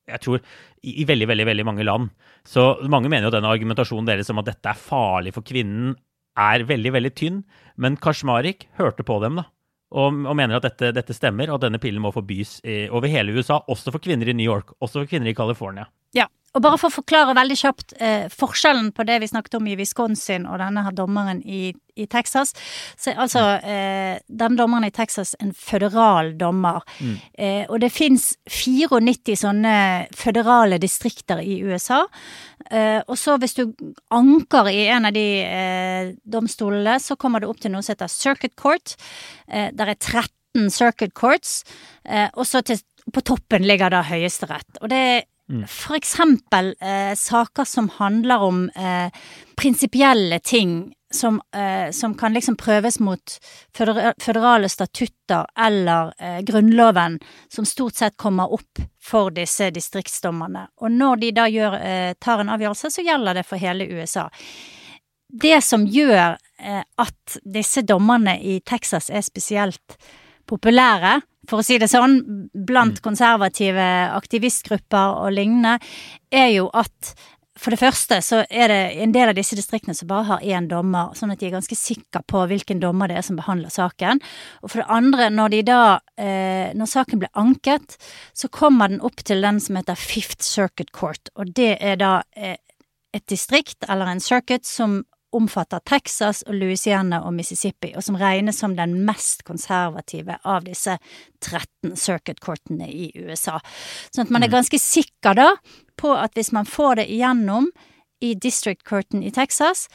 [0.09, 0.41] jeg tror,
[0.81, 2.09] i, i, veldig, veldig, veldig mange land.
[2.47, 5.93] Så mange mener jo denne argumentasjonen deres om at dette er farlig for kvinnen,
[6.39, 7.43] er veldig, veldig tynn.
[7.77, 9.45] Men Kashmarik hørte på dem, da.
[9.89, 13.09] Og, og mener at dette, dette, stemmer, og at denne pillen må forbys i, over
[13.09, 13.59] hele USA.
[13.71, 15.87] Også for kvinner i New York, også for kvinner i California.
[16.15, 19.67] Ja, og bare for å forklare veldig kjapt eh, forskjellen på det vi snakket om
[19.69, 22.55] i Wisconsin og denne her dommeren i, i Texas.
[22.97, 26.81] Så altså eh, den dommeren i Texas en føderal dommer.
[26.99, 27.15] Mm.
[27.37, 29.75] Eh, og det fins 94 sånne
[30.17, 32.01] føderale distrikter i USA.
[32.71, 33.63] Eh, og så hvis du
[34.15, 38.11] anker i en av de eh, domstolene, så kommer du opp til noe som heter
[38.11, 38.97] circuit court.
[39.47, 41.59] Eh, der er 13 circuit courts,
[42.09, 42.79] og så til,
[43.13, 44.79] på toppen ligger da Høyesterett.
[44.81, 45.65] Og det er Mm.
[45.67, 49.09] For eksempel eh, saker som handler om eh,
[49.57, 53.39] prinsipielle ting som, eh, som, kan liksom prøves mot
[53.73, 60.67] føderale statutter eller eh, Grunnloven, som stort sett kommer opp for disse distriktsdommerne.
[60.81, 64.29] Og når de da gjør, eh, tar en avgjørelse, så gjelder det for hele USA.
[65.29, 69.97] Det som gjør eh, at disse dommerne i Texas er spesielt
[70.49, 72.19] populære, for å si det sånn,
[72.53, 73.03] blant mm.
[73.05, 75.77] konservative aktivistgrupper og lignende,
[76.29, 77.13] er jo at
[77.59, 80.69] for det første så er det en del av disse distriktene som bare har én
[80.71, 84.21] dommer, sånn at de er ganske sikre på hvilken dommer det er som behandler saken.
[84.63, 85.81] Og for det andre, når de da
[86.15, 87.97] eh, Når saken blir anket,
[88.33, 92.21] så kommer den opp til den som heter Fifth Circuit Court, og det er da
[92.35, 92.57] eh,
[93.13, 95.01] et distrikt, eller en circuit, som
[95.35, 100.97] omfatter Texas og Louisiana og Mississippi, og som regnes som den mest konservative av disse
[101.45, 103.59] 13 circuit courtene i USA.
[104.09, 104.55] Sånn at man er mm.
[104.57, 105.51] ganske sikker da
[105.99, 107.69] på at hvis man får det igjennom
[108.25, 109.87] i district courten i Texas,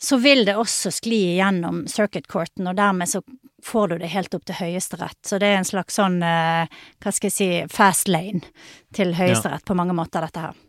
[0.00, 3.22] så vil det også skli igjennom circuit courten, og dermed så
[3.62, 5.18] får du det helt opp til Høyesterett.
[5.26, 6.70] Så det er en slags sånn, eh,
[7.02, 8.46] hva skal jeg si, fast lane
[8.94, 9.66] til Høyesterett ja.
[9.66, 10.64] på mange måter, dette her.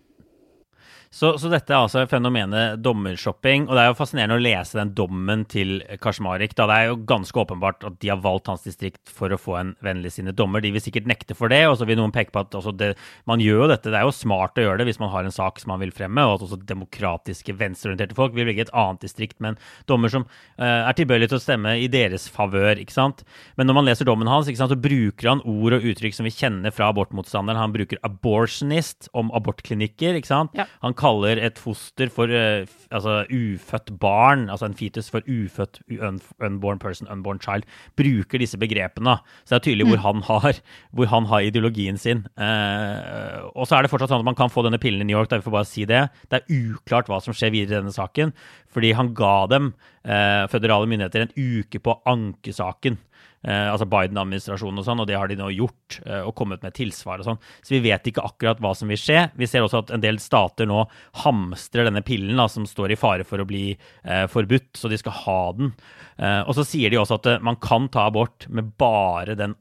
[1.09, 3.65] Så, så, dette er altså fenomenet dommershopping.
[3.65, 6.53] Og det er jo fascinerende å lese den dommen til Kashmarik.
[6.57, 9.55] Da det er jo ganske åpenbart at de har valgt hans distrikt for å få
[9.57, 10.61] en vennligsinnet dommer.
[10.61, 12.91] De vil sikkert nekte for det, og så vil noen peke på at det,
[13.29, 13.89] man gjør jo dette.
[13.89, 15.93] Det er jo smart å gjøre det hvis man har en sak som man vil
[15.95, 20.13] fremme, og at også demokratiske, venstreorienterte folk vil velge et annet distrikt med en dommer
[20.13, 22.77] som uh, er tilbøyelig til å stemme i deres favør.
[22.77, 23.25] ikke sant?
[23.57, 26.29] Men når man leser dommen hans, ikke sant, så bruker han ord og uttrykk som
[26.29, 27.57] vi kjenner fra abortmotstanderen.
[27.57, 30.21] Han bruker 'abortionist' om abortklinikker.
[30.21, 30.53] ikke sant?
[30.53, 30.69] Ja.
[30.85, 36.19] Han kaller et foster for uh, altså ufødt barn, altså en fetus for ufødt un
[36.43, 39.17] unborn person, unborn child, bruker disse begrepene.
[39.43, 39.93] Så det er tydelig mm.
[39.93, 42.25] hvor, han har, hvor, han har, ideologien sin.
[42.37, 45.17] Uh, og så er det fortsatt sånn at man kan få denne pillen i New
[45.17, 46.05] York, da vi får bare si det.
[46.29, 48.33] Det er uklart hva som skjer videre i denne saken,
[48.69, 49.73] fordi han ga dem,
[50.05, 52.99] uh, føderale myndigheter, en uke på ankesaken.
[53.47, 56.75] Eh, altså Biden-administrasjonen og sånn, og det har de nå gjort, eh, og kommet med
[56.75, 57.39] tilsvar og sånn.
[57.63, 59.29] Så vi vet ikke akkurat hva som vil skje.
[59.39, 60.83] Vi ser også at en del stater nå
[61.23, 64.99] hamstrer denne pillen da, som står i fare for å bli eh, forbudt, så de
[64.99, 65.73] skal ha den.
[66.19, 69.55] Eh, og så sier de også at eh, man kan ta abort med bare den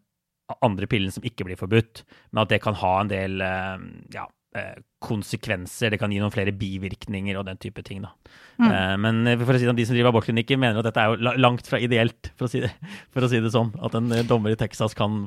[0.65, 3.87] andre pillen som ikke blir forbudt, men at det kan ha en del eh,
[4.17, 4.27] ja,
[5.05, 5.93] konsekvenser.
[5.93, 8.03] Det kan gi noen flere bivirkninger og den type ting.
[8.03, 8.15] da.
[8.59, 8.71] Mm.
[8.71, 11.37] Eh, men for å si det, de som driver abortklinikker, mener at dette er jo
[11.39, 12.73] langt fra ideelt, for å, si det,
[13.15, 13.75] for å si det sånn.
[13.85, 15.27] At en eh, dommer i Texas kan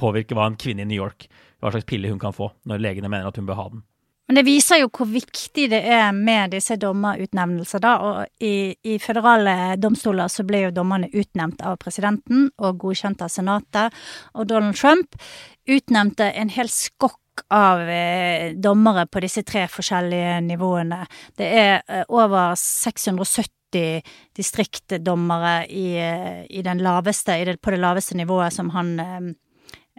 [0.00, 1.28] påvirke hva en kvinne i New York
[1.60, 3.82] hva slags pille hun kan få, når legene mener at hun bør ha den.
[4.30, 7.96] Men det viser jo hvor viktig det er med disse dommerutnevnelser, da.
[7.98, 13.32] Og i, i føderale domstoler så ble jo dommerne utnevnt av presidenten og godkjent av
[13.34, 13.98] senatet.
[14.38, 15.18] Og Donald Trump
[15.66, 21.00] utnevnte en hel skokk av eh, dommere på disse tre forskjellige nivåene.
[21.36, 24.02] Det er eh, over 670
[24.36, 28.98] distriktdommere i, eh, i den laveste, i det, på det laveste nivået som han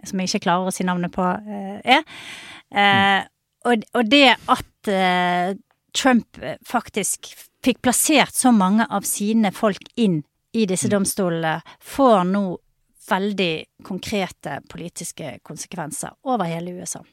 [0.04, 2.02] Som jeg ikke klarer å si navnet på, er.
[2.74, 3.28] Mm.
[3.70, 4.90] Og, og, det at
[5.94, 7.28] Trump faktisk
[7.62, 10.24] fikk plassert så mange av sine folk inn
[10.58, 10.94] i disse mm.
[10.96, 12.42] domstolene, får nå
[13.08, 17.04] veldig konkrete politiske konsekvenser over hele USA.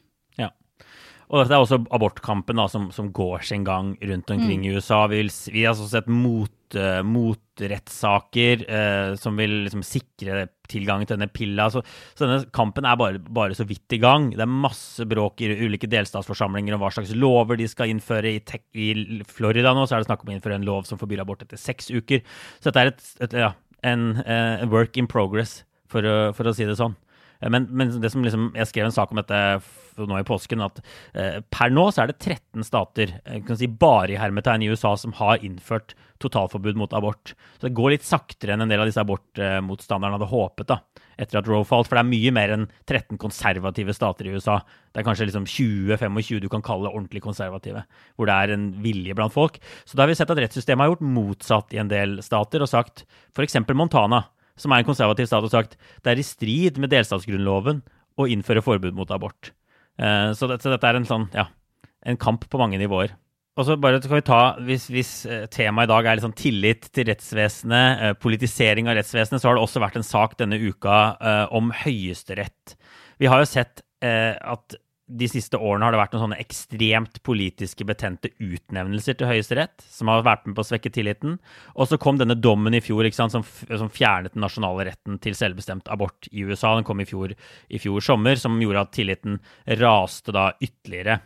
[1.30, 5.04] Og det er også abortkampen da, som, som går sin gang rundt omkring i USA.
[5.10, 5.22] Vi,
[5.54, 11.30] vi har også sett mot, uh, motrettssaker uh, som vil liksom sikre tilgangen til denne
[11.30, 11.68] pilla.
[11.70, 11.84] Så,
[12.18, 14.32] så denne kampen er bare, bare så vidt i gang.
[14.34, 18.34] Det er masse bråk i ulike delstatsforsamlinger om hva slags lover de skal innføre.
[18.34, 20.98] I, tech, i Florida nå så er det snakk om å innføre en lov som
[20.98, 22.24] forbyr abort etter seks uker.
[22.58, 23.52] Så dette er et, et, ja,
[23.86, 26.02] en uh, work in progress, for
[26.34, 26.98] for å si det sånn.
[27.40, 29.60] Eh, Men, men det som liksom, jeg skrev en sak om dette
[30.00, 30.78] nå i påsken, at
[31.12, 34.70] eh, per nå så er det 13 stater, eh, kan si bare i hermetegn i
[34.72, 37.34] USA, som har innført totalforbud mot abort.
[37.58, 40.78] Så det går litt saktere enn en del av disse abortmotstanderne hadde håpet da,
[41.20, 41.88] etter at Roe falt.
[41.88, 44.58] For det er mye mer enn 13 konservative stater i USA.
[44.92, 47.84] Det er kanskje liksom 20-25 du kan kalle ordentlig konservative,
[48.16, 49.60] hvor det er en vilje blant folk.
[49.84, 52.72] Så da har vi sett at rettssystemet har gjort motsatt i en del stater, og
[52.72, 53.60] sagt f.eks.
[53.72, 54.26] Montana
[54.60, 57.80] som er en konservativ stat, og sagt det er i strid med delstatsgrunnloven
[58.20, 59.54] å innføre forbud mot abort.
[60.00, 61.48] Eh, Så, det, så dette er en sånn, ja,
[62.04, 63.16] en kamp på mange nivåer.
[63.58, 66.86] Og så bare skal vi ta, Hvis, hvis eh, temaet i dag er sånn tillit
[66.94, 71.00] til rettsvesenet, eh, politisering av rettsvesenet, så har det også vært en sak denne uka
[71.56, 72.76] om Høyesterett.
[73.20, 74.78] Vi har jo sett at
[75.10, 80.10] de siste årene har det vært noen sånne ekstremt politiske betente utnevnelser til Høyesterett, som
[80.10, 81.38] har vært med på å svekke tilliten.
[81.74, 85.34] Og så kom denne dommen i fjor sant, som, som fjernet den nasjonale retten til
[85.38, 86.76] selvbestemt abort i USA.
[86.78, 87.34] Den kom i fjor,
[87.68, 89.40] i fjor sommer, som gjorde at tilliten
[89.80, 91.18] raste da ytterligere.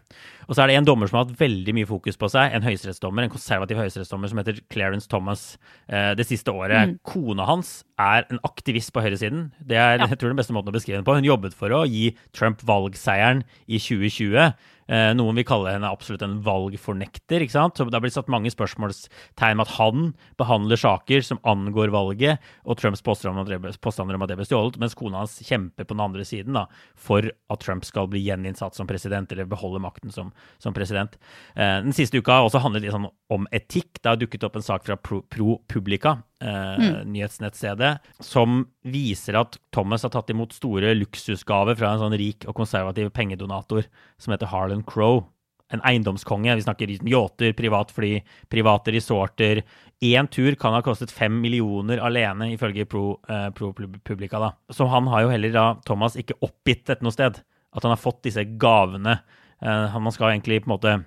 [0.48, 2.66] Og så er det en dommer som har hatt veldig mye fokus på seg, en
[2.66, 5.44] høyesterettsdommer, en konservativ høyesterettsdommer som heter Clarence Thomas
[5.88, 6.96] eh, det siste året.
[7.06, 9.48] Kona hans er en aktivist på høyresiden.
[9.64, 11.16] Det er jeg tror den beste måten å beskrive henne på.
[11.16, 14.54] Hun jobbet for å gi Trump valgseieren i 2020.
[14.88, 17.40] Eh, noen vil kalle henne absolutt en valgfornekter.
[17.40, 17.76] ikke sant?
[17.76, 22.38] Så Det har blitt satt mange spørsmålstegn med at han behandler saker som angår valget,
[22.66, 26.22] og Trumps påstander om at det- ble stjålet, mens kona hans kjemper på den andre
[26.22, 26.66] siden da,
[26.96, 31.16] for at Trump skal bli gjeninnsatt som president, eller beholde makten som, som president.
[31.56, 34.00] Eh, den siste uka har også handlet litt sånn om etikk.
[34.02, 39.56] Det har dukket opp en sak fra Pro, Pro Publica, eh, nyhetsnettstedet, som viser at
[39.74, 43.86] Thomas har tatt imot store luksusgaver fra en sånn rik og konservativ pengedonator
[44.20, 45.24] som heter Harlan Crowe.
[45.72, 46.52] En eiendomskonge.
[46.54, 48.18] Vi snakker yachter, privatfly,
[48.52, 49.62] private resorter.
[50.04, 54.38] Én tur kan ha kostet fem millioner alene, ifølge Pro, eh, Pro Publica.
[54.38, 54.52] da.
[54.70, 57.40] Så han har jo heller da, Thomas, ikke oppgitt dette noe sted.
[57.74, 59.20] At han har fått disse gavene.
[59.62, 61.04] Eh, han- man skal egentlig på en måte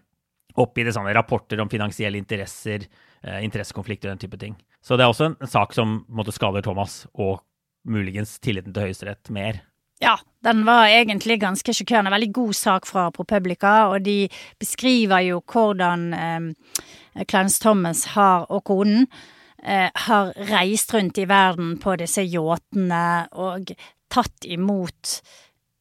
[0.58, 2.88] oppgi det sånne rapporter om finansielle interesser,
[3.24, 4.56] eh, interessekonflikter og den type ting.
[4.88, 7.42] Så det er også en, en sak som måte skader Thomas, og
[7.88, 9.60] muligens tilliten til Høyesterett mer.
[10.00, 10.14] Ja,
[10.46, 12.14] den var egentlig ganske sjokkerende.
[12.14, 14.28] Veldig god sak fra ProPublica, og de
[14.62, 19.08] beskriver jo hvordan eh, Clarence Thomas har, og konen
[19.64, 23.74] eh, har reist rundt i verden på disse yachtene og
[24.14, 25.18] tatt imot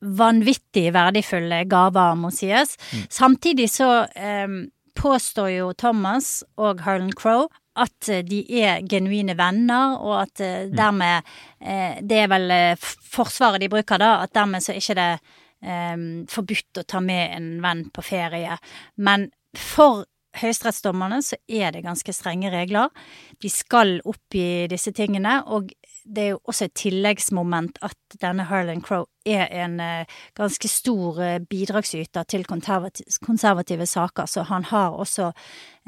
[0.00, 2.74] vanvittig verdifulle gaver, må sies.
[3.12, 4.48] Samtidig så eh,
[4.96, 10.68] påstår jo Thomas og Harlan Crow at eh, de er genuine venner, og at eh,
[10.72, 11.26] dermed
[11.60, 15.10] eh, Det er vel forsvaret de bruker, da, at dermed så er ikke det
[15.62, 15.96] eh,
[16.32, 18.58] forbudt å ta med en venn på ferie.
[18.96, 20.04] Men for
[20.40, 22.92] høyesterettsdommerne så er det ganske strenge regler.
[23.42, 25.72] De skal oppgi disse tingene, og
[26.06, 31.18] det er jo også et tilleggsmoment at denne Harlan Crow er en eh, ganske stor
[31.22, 35.32] eh, bidragsyter til konservative, saker, så han har også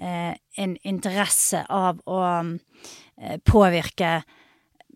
[0.02, 2.18] eh, en interesse av å
[3.46, 4.10] påvirke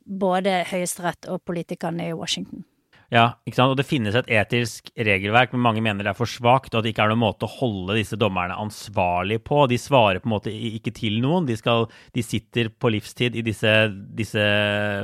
[0.06, 2.64] både Høyesterett og politikerne i Washington.
[3.12, 3.74] Ja, ikke sant?
[3.74, 6.86] Og det finnes et etisk regelverk, men mange mener det er for svakt, og at
[6.86, 9.66] det ikke er noen måte å holde disse dommerne ansvarlig på.
[9.68, 11.44] De svarer på en måte ikke til noen.
[11.48, 13.74] De, skal, de sitter på livstid i disse,
[14.16, 14.46] disse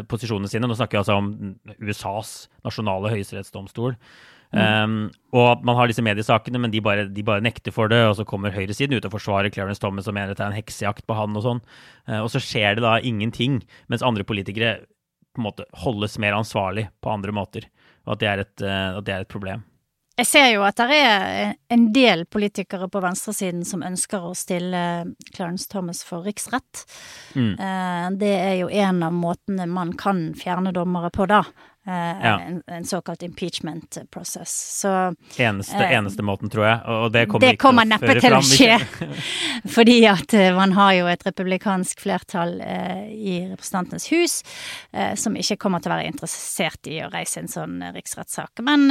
[0.08, 0.70] posisjonene sine.
[0.70, 1.30] Nå snakker vi altså om
[1.84, 2.32] USAs
[2.64, 3.98] nasjonale høyesterettsdomstol.
[4.56, 8.00] Um, og man har disse mediesakene, men de bare, de bare nekter for det.
[8.08, 10.62] Og så kommer høyresiden ut og forsvarer Clarence Thomas og mener at det er en
[10.62, 11.66] heksejakt på han og sånn.
[12.08, 13.60] Uh, og så skjer det da ingenting,
[13.92, 14.78] mens andre politikere
[15.36, 17.68] på en måte holdes mer ansvarlig på andre måter.
[18.08, 19.66] Og at det er et, eh, at det er et problem.
[20.18, 24.80] Jeg ser jo at det er en del politikere på venstresiden som ønsker å stille
[25.28, 26.82] Clarence Thomas for riksrett.
[27.38, 27.52] Mm.
[27.54, 31.44] Eh, Det er jo en av måtene man kan fjerne dommere på, da.
[31.88, 32.40] Eh, Ja.
[32.40, 34.80] En, en såkalt impeachment process.
[34.80, 36.80] Så Eneste, Eh, eneste måten, tror jeg.
[36.86, 38.76] Og det kommer, det ikke kommer neppe til å skje.
[39.76, 44.42] Fordi at eh, man har jo et republikansk flertall eh, i Representantenes hus
[44.92, 48.60] eh, som ikke kommer til å være interessert i å reise en sånn eh, riksrettssak.
[48.68, 48.90] Men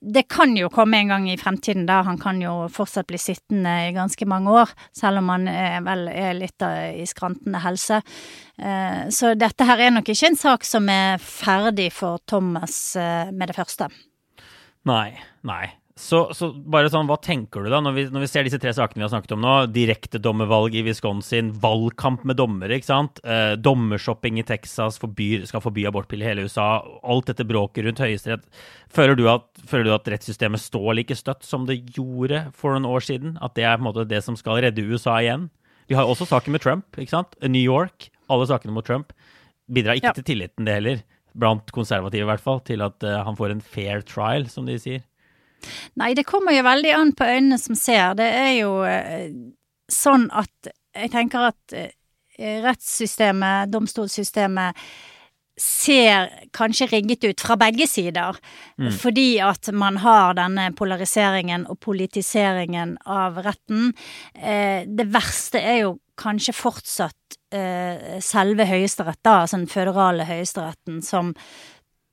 [0.00, 2.02] det kan jo komme en gang i fremtiden, da.
[2.06, 6.06] Han kan jo fortsatt bli sittende i ganske mange år, selv om han er, vel
[6.12, 8.00] er litt i skrantende helse.
[8.58, 13.32] Eh, så dette her er nok ikke en sak som er ferdig for Thomas eh,
[13.32, 13.90] med det første.
[14.88, 15.10] Nei,
[15.46, 15.66] nei.
[15.98, 18.70] Så, så, bare sånn, hva tenker du da, når vi, når vi, ser disse tre
[18.76, 19.54] sakene vi har snakket om nå?
[19.74, 23.18] Direktedommervalg i Wisconsin, valgkamp med dommere, ikke sant?
[23.26, 26.68] Eh, dommershopping i Texas, forbyr, skal forby abortpille i hele USA.
[27.02, 28.46] Alt dette bråket rundt Høyesterett.
[28.94, 29.18] Føler,
[29.58, 33.34] føler, du at rettssystemet står like støtt som det gjorde for noen år siden?
[33.42, 35.50] At det er på en måte det som skal redde USA igjen?
[35.90, 37.34] Vi har også saken med Trump, ikke sant?
[37.42, 39.10] New York, alle sakene mot Trump.
[39.66, 40.16] Bidrar ikke ja.
[40.20, 41.04] til tilliten, det heller.
[41.34, 44.78] Blant konservative, i hvert fall, til at uh, han får en fair trial, som de
[44.78, 45.02] sier.
[45.98, 48.16] Nei, det kommer jo veldig an på øynene som ser.
[48.18, 49.28] Det er jo eh,
[49.90, 51.92] sånn at jeg tenker at eh,
[52.64, 54.88] rettssystemet, domstolssystemet,
[55.58, 58.36] ser kanskje rigget ut fra begge sider.
[58.78, 58.92] Mm.
[58.94, 63.90] Fordi at man har denne polariseringen og politiseringen av retten.
[64.38, 67.14] Eh, det verste er jo kanskje fortsatt
[67.48, 71.30] selve Høyesterett, da, altså den føderale høyesteretten, som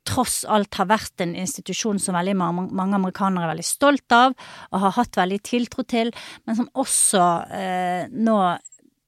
[0.05, 4.35] tross alt har vært en institusjon som veldig mange, amerikanere er veldig stolt av
[4.71, 6.13] og har hatt veldig tiltro til,
[6.45, 7.25] men som også
[7.57, 8.37] eh, nå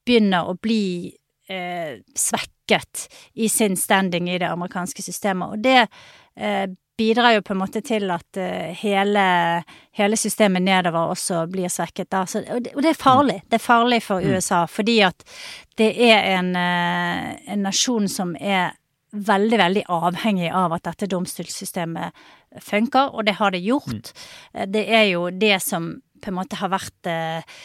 [0.08, 1.14] begynner å bli
[1.52, 5.56] eh, svekket i sin standing i det amerikanske systemet.
[5.56, 6.68] Og det eh,
[6.98, 9.24] bidrar jo på en måte til at uh, hele,
[9.94, 12.16] hele, systemet nedover også blir svekket.
[12.26, 13.38] Så, og, det, og, det, er farlig.
[13.46, 14.34] Det er farlig for mm.
[14.34, 15.22] USA, fordi at
[15.78, 18.74] det er en, uh, en nasjon som er
[19.12, 22.26] veldig, veldig avhengig av at dette domstolssystemet
[22.64, 24.12] funker, og det har det gjort.
[24.54, 24.72] Mm.
[24.74, 27.58] Det er jo det som på en måte har vært eh,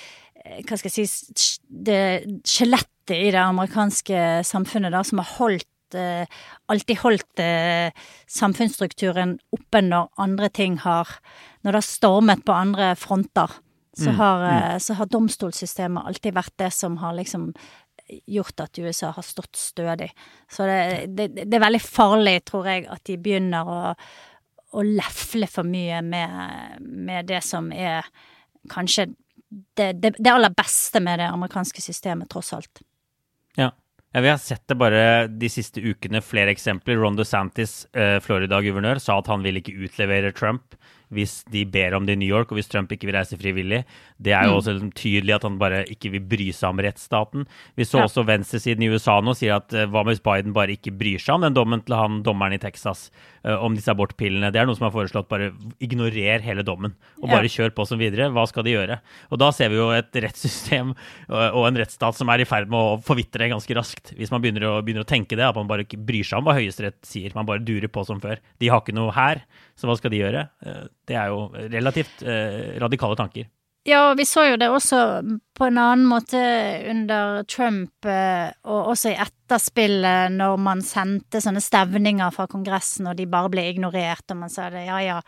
[0.42, 2.02] hva skal jeg si det
[2.48, 6.40] skjelettet i det amerikanske samfunnet, da, som har holdt eh,
[6.72, 7.90] alltid holdt eh,
[8.30, 11.18] samfunnsstrukturen oppe når andre ting har
[11.62, 13.52] Når det har stormet på andre fronter.
[13.94, 14.16] Så mm.
[14.16, 14.80] har, mm.
[14.80, 17.52] så har domstolssystemet alltid vært det som har liksom
[18.26, 20.10] gjort at USA har stått stødig.
[20.50, 23.80] Så det, det, det er veldig farlig, tror jeg, at de begynner å,
[24.72, 28.06] å lefle for mye med, med, det som er
[28.72, 29.10] kanskje
[29.76, 32.84] det, det, aller beste med det amerikanske systemet, tross alt.
[33.58, 33.70] Ja.
[34.12, 34.20] ja.
[34.24, 36.96] Vi har sett det bare de siste ukene, flere eksempler.
[37.00, 40.78] Ron DeSantis, eh, Florida-guvernør, sa at han vil ikke utlevere Trump
[41.12, 43.82] hvis de ber om det i New York, og hvis Trump ikke vil reise frivillig.
[44.22, 44.58] Det er jo mm.
[44.60, 47.46] også liksom tydelig at han bare ikke vil bry seg om rettsstaten.
[47.78, 48.08] Vi så ja.
[48.08, 51.36] også venstresiden i USA nå sier at uh, hva hvis Biden bare ikke bryr seg
[51.36, 53.08] om den dommen til han dommeren i Texas
[53.44, 54.52] uh, om disse abortpillene?
[54.54, 55.52] Det er noe som har foreslått bare
[55.82, 57.54] ignorer hele dommen og bare ja.
[57.56, 58.30] kjør på som videre.
[58.32, 58.98] Hva skal de gjøre?
[59.30, 62.70] Og da ser vi jo et rettssystem uh, og en rettsstat som er i ferd
[62.72, 64.14] med å forvitre ganske raskt.
[64.18, 66.48] Hvis man begynner å, begynner å tenke det, at man bare ikke bryr seg om
[66.48, 67.34] hva Høyesterett sier.
[67.36, 68.40] Man bare durer på som før.
[68.62, 69.44] De har ikke noe her,
[69.78, 70.44] så hva skal de gjøre?
[71.08, 72.22] Det er jo relativt
[72.82, 73.48] radikale tanker.
[73.84, 74.98] Ja, vi så jo det også
[75.58, 76.38] på en annen måte
[76.90, 83.18] under Trump, eh, og også i etterspillet når man sendte sånne stevninger fra Kongressen, og
[83.18, 85.18] de bare ble ignorert, og man sa det ja ja,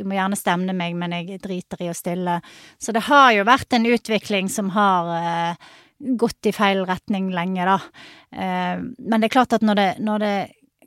[0.00, 2.38] du må gjerne stevne meg, men jeg driter i å stille.
[2.80, 5.70] Så det har jo vært en utvikling som har eh,
[6.24, 7.76] gått i feil retning lenge, da.
[8.32, 10.34] Eh, men det er klart at når det, når det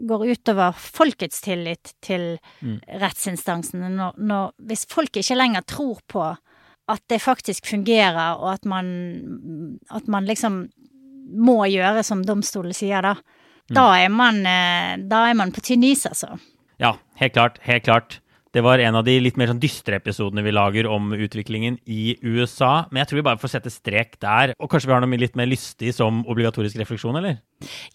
[0.08, 2.80] går utover folkets tillit til mm.
[3.02, 6.26] rettsinstansene, når, når, hvis folk ikke lenger tror på
[6.92, 8.90] at det faktisk fungerer, og at man,
[9.92, 10.66] at man liksom
[11.34, 13.16] må gjøre som domstolen sier, da.
[13.72, 13.78] Mm.
[13.78, 16.36] Da, er man, eh, da er man på tynn is, altså.
[16.82, 17.62] Ja, helt klart.
[17.64, 18.20] Helt klart.
[18.54, 22.14] Det var en av de litt mer sånn dystre episodene vi lager om utviklingen i
[22.22, 22.84] USA.
[22.92, 24.54] Men jeg tror vi bare får sette strek der.
[24.60, 27.40] Og kanskje vi har noe litt mer lystig som obligatorisk refleksjon, eller?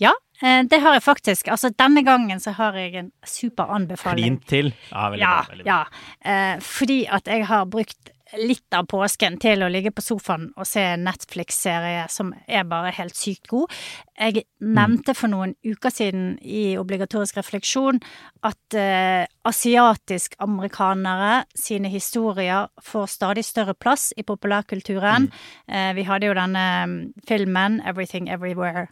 [0.02, 1.48] Ja, det har jeg faktisk.
[1.48, 4.38] Altså denne gangen så har jeg en super anbefaling.
[4.38, 4.70] Klint til.
[4.92, 5.54] Ja, veldig ja, bra.
[5.54, 5.80] Veldig bra.
[5.80, 10.50] Ja, eh, fordi at jeg har brukt litt av påsken til å ligge på sofaen
[10.58, 13.72] og se en Netflix-serie som er bare helt sykt god.
[14.18, 18.02] Jeg nevnte for noen uker siden i obligatorisk refleksjon
[18.44, 25.30] at uh, asiatisk-amerikanere sine historier får stadig større plass i populærkulturen.
[25.30, 25.42] Mm.
[25.72, 28.88] Uh, vi hadde jo denne um, filmen 'Everything Everywhere'.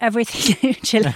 [0.00, 1.12] Everything Unnskyld.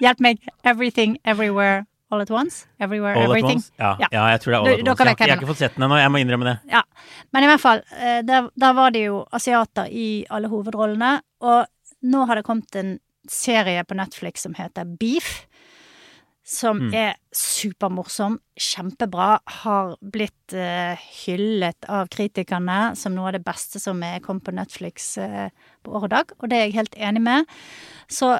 [0.00, 0.40] Hjelp meg.
[0.64, 2.66] 'Everything Everywhere' All at once?
[2.78, 3.62] Everywhere, all everything?
[3.76, 4.08] Ja, ja.
[4.12, 5.04] ja, jeg tror det er All at once.
[5.04, 6.56] Jeg, jeg, har ikke fått sett den ennå, jeg må innrømme det.
[6.70, 6.82] Ja,
[7.34, 11.16] Men i hvert fall, eh, der, der var det jo asiater i alle hovedrollene.
[11.42, 11.64] Og
[12.04, 12.98] nå har det kommet en
[13.30, 15.46] serie på Netflix som heter Beef.
[16.44, 16.90] Som mm.
[16.92, 20.92] er supermorsom, kjempebra, har blitt uh,
[21.24, 25.48] hyllet av kritikerne som noe av det beste som er kommet på Netflix uh,
[25.80, 27.54] på år og dag, og det er jeg helt enig med.
[28.12, 28.34] Så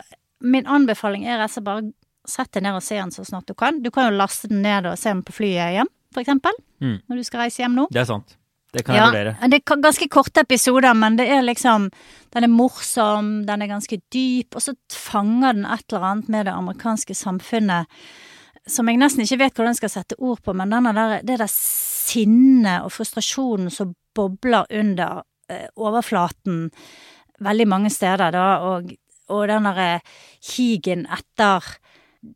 [0.44, 1.90] min anbefaling er altså bare
[2.24, 3.82] Sett deg ned og se den så snart du kan.
[3.84, 6.56] Du kan jo laste den ned og se den på flyet hjem, for eksempel.
[6.80, 6.94] Mm.
[7.04, 7.84] Når du skal reise hjem nå.
[7.92, 8.32] Det er sant.
[8.74, 9.50] Det kan jeg vurdere.
[9.52, 11.88] Det er ganske korte episoder, men det er liksom
[12.34, 16.48] Den er morsom, den er ganske dyp, og så fanger den et eller annet med
[16.48, 17.86] det amerikanske samfunnet
[18.66, 21.50] som jeg nesten ikke vet hvordan jeg skal sette ord på, men der, det der
[21.52, 25.22] sinnet og frustrasjonen som bobler under
[25.52, 26.68] eh, overflaten
[27.44, 28.92] veldig mange steder, da, og,
[29.28, 29.88] og den derre
[30.54, 31.66] higen etter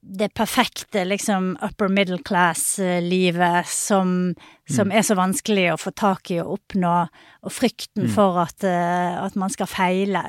[0.02, 4.34] det perfekte liksom upper middle class-livet som,
[4.70, 6.94] som er så vanskelig å få tak i og oppnå,
[7.42, 10.22] og frykten for at, eh, at man skal feile.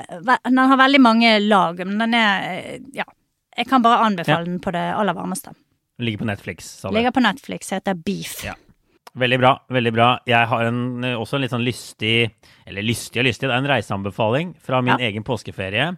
[0.45, 3.05] Den har veldig mange lag, men den er eh, Ja.
[3.60, 4.45] Jeg kan bare anbefale Ja.
[4.45, 5.51] den på det aller varmeste.
[5.99, 6.64] Ligger på Netflix.
[6.80, 6.95] sa du.
[6.95, 8.43] Ligger på Netflix, heter Beef.
[8.45, 8.53] Ja.
[9.18, 9.57] Veldig bra.
[9.70, 10.20] veldig bra.
[10.26, 12.30] Jeg har en, også en litt sånn lystig
[12.66, 15.07] Eller lystig og lystig, det er en reiseanbefaling fra min Ja.
[15.10, 15.97] egen påskeferie.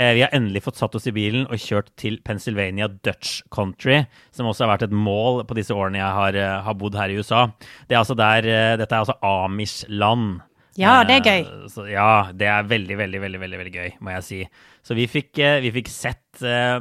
[0.00, 3.98] Eh, Vi har endelig fått satt oss i bilen og kjørt til Pennsylvania Dutch Country,
[4.32, 7.12] som også har vært et mål på disse årene jeg har, eh, har bodd her
[7.12, 7.42] i USA.
[7.86, 10.40] Det er altså der, eh, Dette er altså Amish-land.
[10.78, 11.68] Ja, det er gøy.
[11.68, 14.48] Så, ja, det er veldig, veldig, veldig veldig, veldig gøy, må jeg si.
[14.82, 16.78] Så vi fikk, vi fikk sett eh,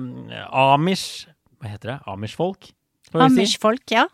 [0.53, 1.25] Amish
[1.59, 1.99] Hva heter det?
[2.07, 2.71] Amish-folk?
[2.71, 3.17] si.
[3.17, 4.05] Amish-folk, ja.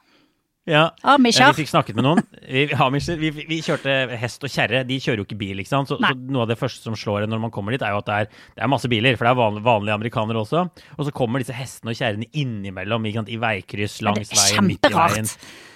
[0.65, 0.89] Ja.
[1.01, 1.43] Amisha.
[1.45, 2.21] Eh, Vi fikk snakket med noen.
[2.41, 4.81] Vi, Amisher, vi, vi kjørte hest og kjerre.
[4.87, 5.61] De kjører jo ikke bil.
[5.61, 5.91] ikke sant?
[5.91, 8.01] Så, så Noe av det første som slår en når man kommer dit, er jo
[8.01, 9.19] at det er, det er masse biler.
[9.19, 10.65] For det er vanlige, vanlige amerikanere også.
[10.97, 13.29] Og så kommer disse hestene og kjerrene innimellom sant?
[13.29, 15.31] i veikryss, langs veien, midt i veien.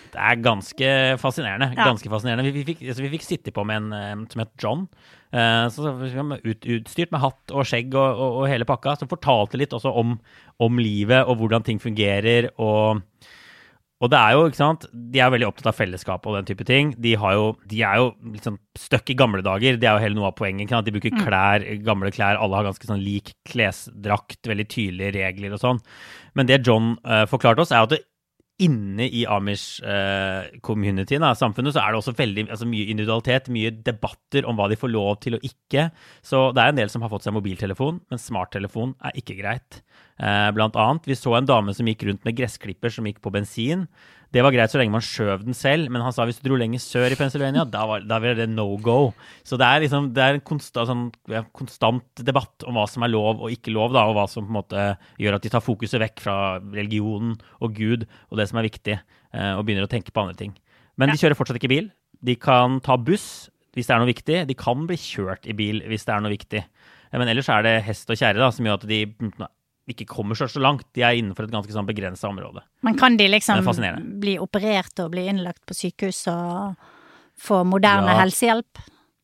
[0.09, 1.69] Det er ganske fascinerende.
[1.77, 1.85] Ja.
[1.91, 2.49] ganske fascinerende.
[2.49, 4.87] Vi, vi, fikk, altså, vi fikk sitte på med en eh, som het John.
[5.29, 8.97] Uh, så, så ut, utstyrt med hatt og skjegg og, og, og hele pakka.
[8.97, 10.15] Som fortalte litt også om,
[10.65, 12.49] om livet og hvordan ting fungerer.
[12.57, 13.03] og
[13.99, 16.63] og det er jo, ikke sant, De er veldig opptatt av fellesskap og den type
[16.67, 16.93] ting.
[17.03, 19.75] De, har jo, de er jo liksom stuck i gamle dager.
[19.75, 20.63] Det er jo hele noe av poenget.
[20.63, 20.87] ikke sant?
[20.87, 22.39] De bruker klær, gamle klær.
[22.39, 25.81] Alle har ganske sånn lik klesdrakt, veldig tydelige regler og sånn.
[26.39, 27.99] Men det John uh, forklarte oss, er at det,
[28.63, 34.59] inne i Amish-communityen, samfunnet, så er det også veldig altså mye individualitet, mye debatter om
[34.59, 35.89] hva de får lov til og ikke.
[36.25, 39.79] Så det er en del som har fått seg mobiltelefon, men smarttelefon er ikke greit.
[40.19, 43.31] Eh, blant annet, vi så en dame som gikk rundt med gressklipper som gikk på
[43.31, 43.85] bensin.
[44.29, 46.57] Det var greit så lenge man skjøv den selv, men han sa hvis du dro
[46.59, 49.13] lenger sør i Pennsylvania, da var, da ville det no go.
[49.47, 51.07] Så det er liksom, det er en konstant, sånn,
[51.57, 54.53] konstant debatt om hva som er lov og ikke lov, da, og hva som på
[54.53, 54.85] en måte
[55.23, 56.37] gjør at de tar fokuset vekk fra
[56.75, 60.37] religionen og Gud og det som er viktig, eh, og begynner å tenke på andre
[60.37, 60.53] ting.
[60.99, 61.89] Men de kjører fortsatt ikke bil.
[62.21, 64.41] De kan ta buss hvis det er noe viktig.
[64.49, 66.61] De kan bli kjørt i bil hvis det er noe viktig.
[66.61, 69.07] Eh, Men ellers er det hest og kjerre som gjør at de
[69.89, 70.85] ikke kommer så så langt.
[70.93, 72.63] De er innenfor et ganske sånn begrensa område.
[72.85, 73.65] Men kan de liksom
[74.21, 76.75] bli operert og bli innlagt på sykehus og
[77.39, 78.19] få moderne Ja.
[78.23, 78.79] helsehjelp?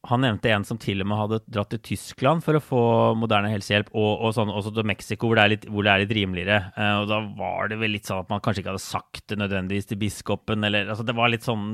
[0.09, 2.81] Han nevnte en som til og med hadde dratt til Tyskland for å få
[3.17, 6.03] moderne helsehjelp, og, og sånn, også til Mexico, hvor det er litt, hvor det er
[6.03, 6.59] litt rimeligere.
[6.77, 9.39] Uh, og da var det vel litt sånn at man kanskje ikke hadde sagt det
[9.41, 11.65] nødvendigvis til biskopen, eller altså Det var litt sånn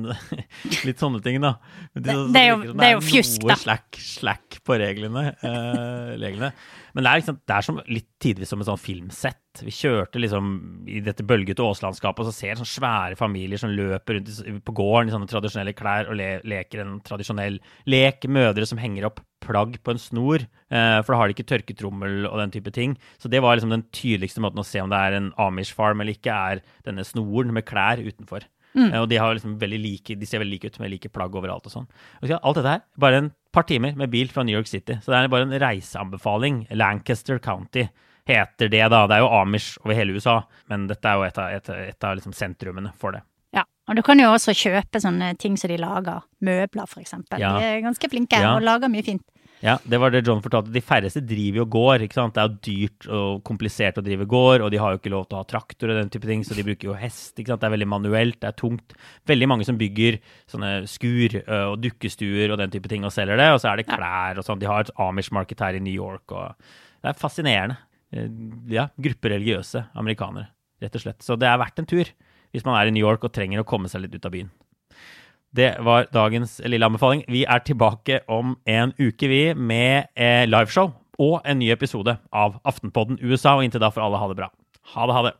[0.87, 1.55] Litt sånne ting, da.
[1.93, 3.59] Det- så- det er jo- det er jo fjusk, noe da.
[3.65, 5.25] Slack, slack på reglene.
[5.43, 6.53] uh, reglene.
[6.95, 9.50] Men det er, liksom, det er som litt tidvis som et sånn filmsett.
[9.59, 10.45] Vi kjørte liksom
[10.87, 15.11] i dette bølgete åslandskapet, og så ser sånne svære familier som løper rundt på gården
[15.11, 17.59] i sånne tradisjonelle klær og le, leker en tradisjonell
[17.91, 18.29] lek.
[18.31, 22.29] Mødre som henger opp plagg på en snor, eh, for da har de ikke tørketrommel
[22.29, 22.95] og den type ting.
[23.19, 25.99] Så det var liksom den tydeligste måten å se om det er en Amish farm
[25.99, 28.47] eller ikke, er denne snoren med klær utenfor.
[28.77, 31.67] Eh, og de, har liksom like, de ser veldig like ut med like plagg overalt
[31.67, 31.89] og sånn.
[32.23, 34.95] Så, alt dette her, bare en par timer med bil fra New York City.
[35.03, 36.69] Så det er bare en reiseanbefaling.
[36.71, 37.89] Lancaster County
[38.27, 39.05] heter det, da.
[39.07, 42.03] Det er jo Amish over hele USA, men dette er jo et av, et, et
[42.07, 43.23] av liksom sentrumene for det.
[43.53, 46.21] Ja, og du kan jo også kjøpe sånne ting som de lager.
[46.41, 47.39] Møbler, for eksempel.
[47.41, 47.57] Ja.
[47.59, 48.55] De er ganske flinke Ja.
[48.55, 49.23] og lager mye fint.
[49.61, 50.71] Ja, det var det John fortalte.
[50.73, 52.01] De færreste driver jo gård.
[52.01, 52.33] ikke sant?
[52.33, 55.27] Det er jo dyrt og komplisert å drive gård, og de har jo ikke lov
[55.29, 57.35] til å ha traktor og den type ting, så de bruker jo hest.
[57.37, 57.61] ikke sant?
[57.61, 58.95] Det er veldig manuelt, det er tungt.
[59.29, 60.17] Veldig mange som bygger
[60.49, 63.85] sånne skur og dukkestuer og den type ting og selger det, og så er det
[63.91, 64.57] klær og sånn.
[64.63, 66.55] De har et Amish-marked her i New York, og
[67.03, 67.77] det er fascinerende.
[68.13, 68.27] Eh,
[68.71, 70.49] Ja, grupper religiøse amerikanere,
[70.81, 71.21] rett og slett.
[71.23, 72.05] Så det er verdt en tur
[72.51, 74.49] hvis man er i New York og trenger å komme seg litt ut av byen.
[75.55, 77.23] Det var dagens lille anbefaling.
[77.27, 82.59] Vi er tilbake om en uke, vi, med eh, liveshow og en ny episode av
[82.67, 83.57] Aftenpodden USA.
[83.57, 84.47] Og inntil da får alle ha det bra.
[84.95, 85.33] Ha det, ha det.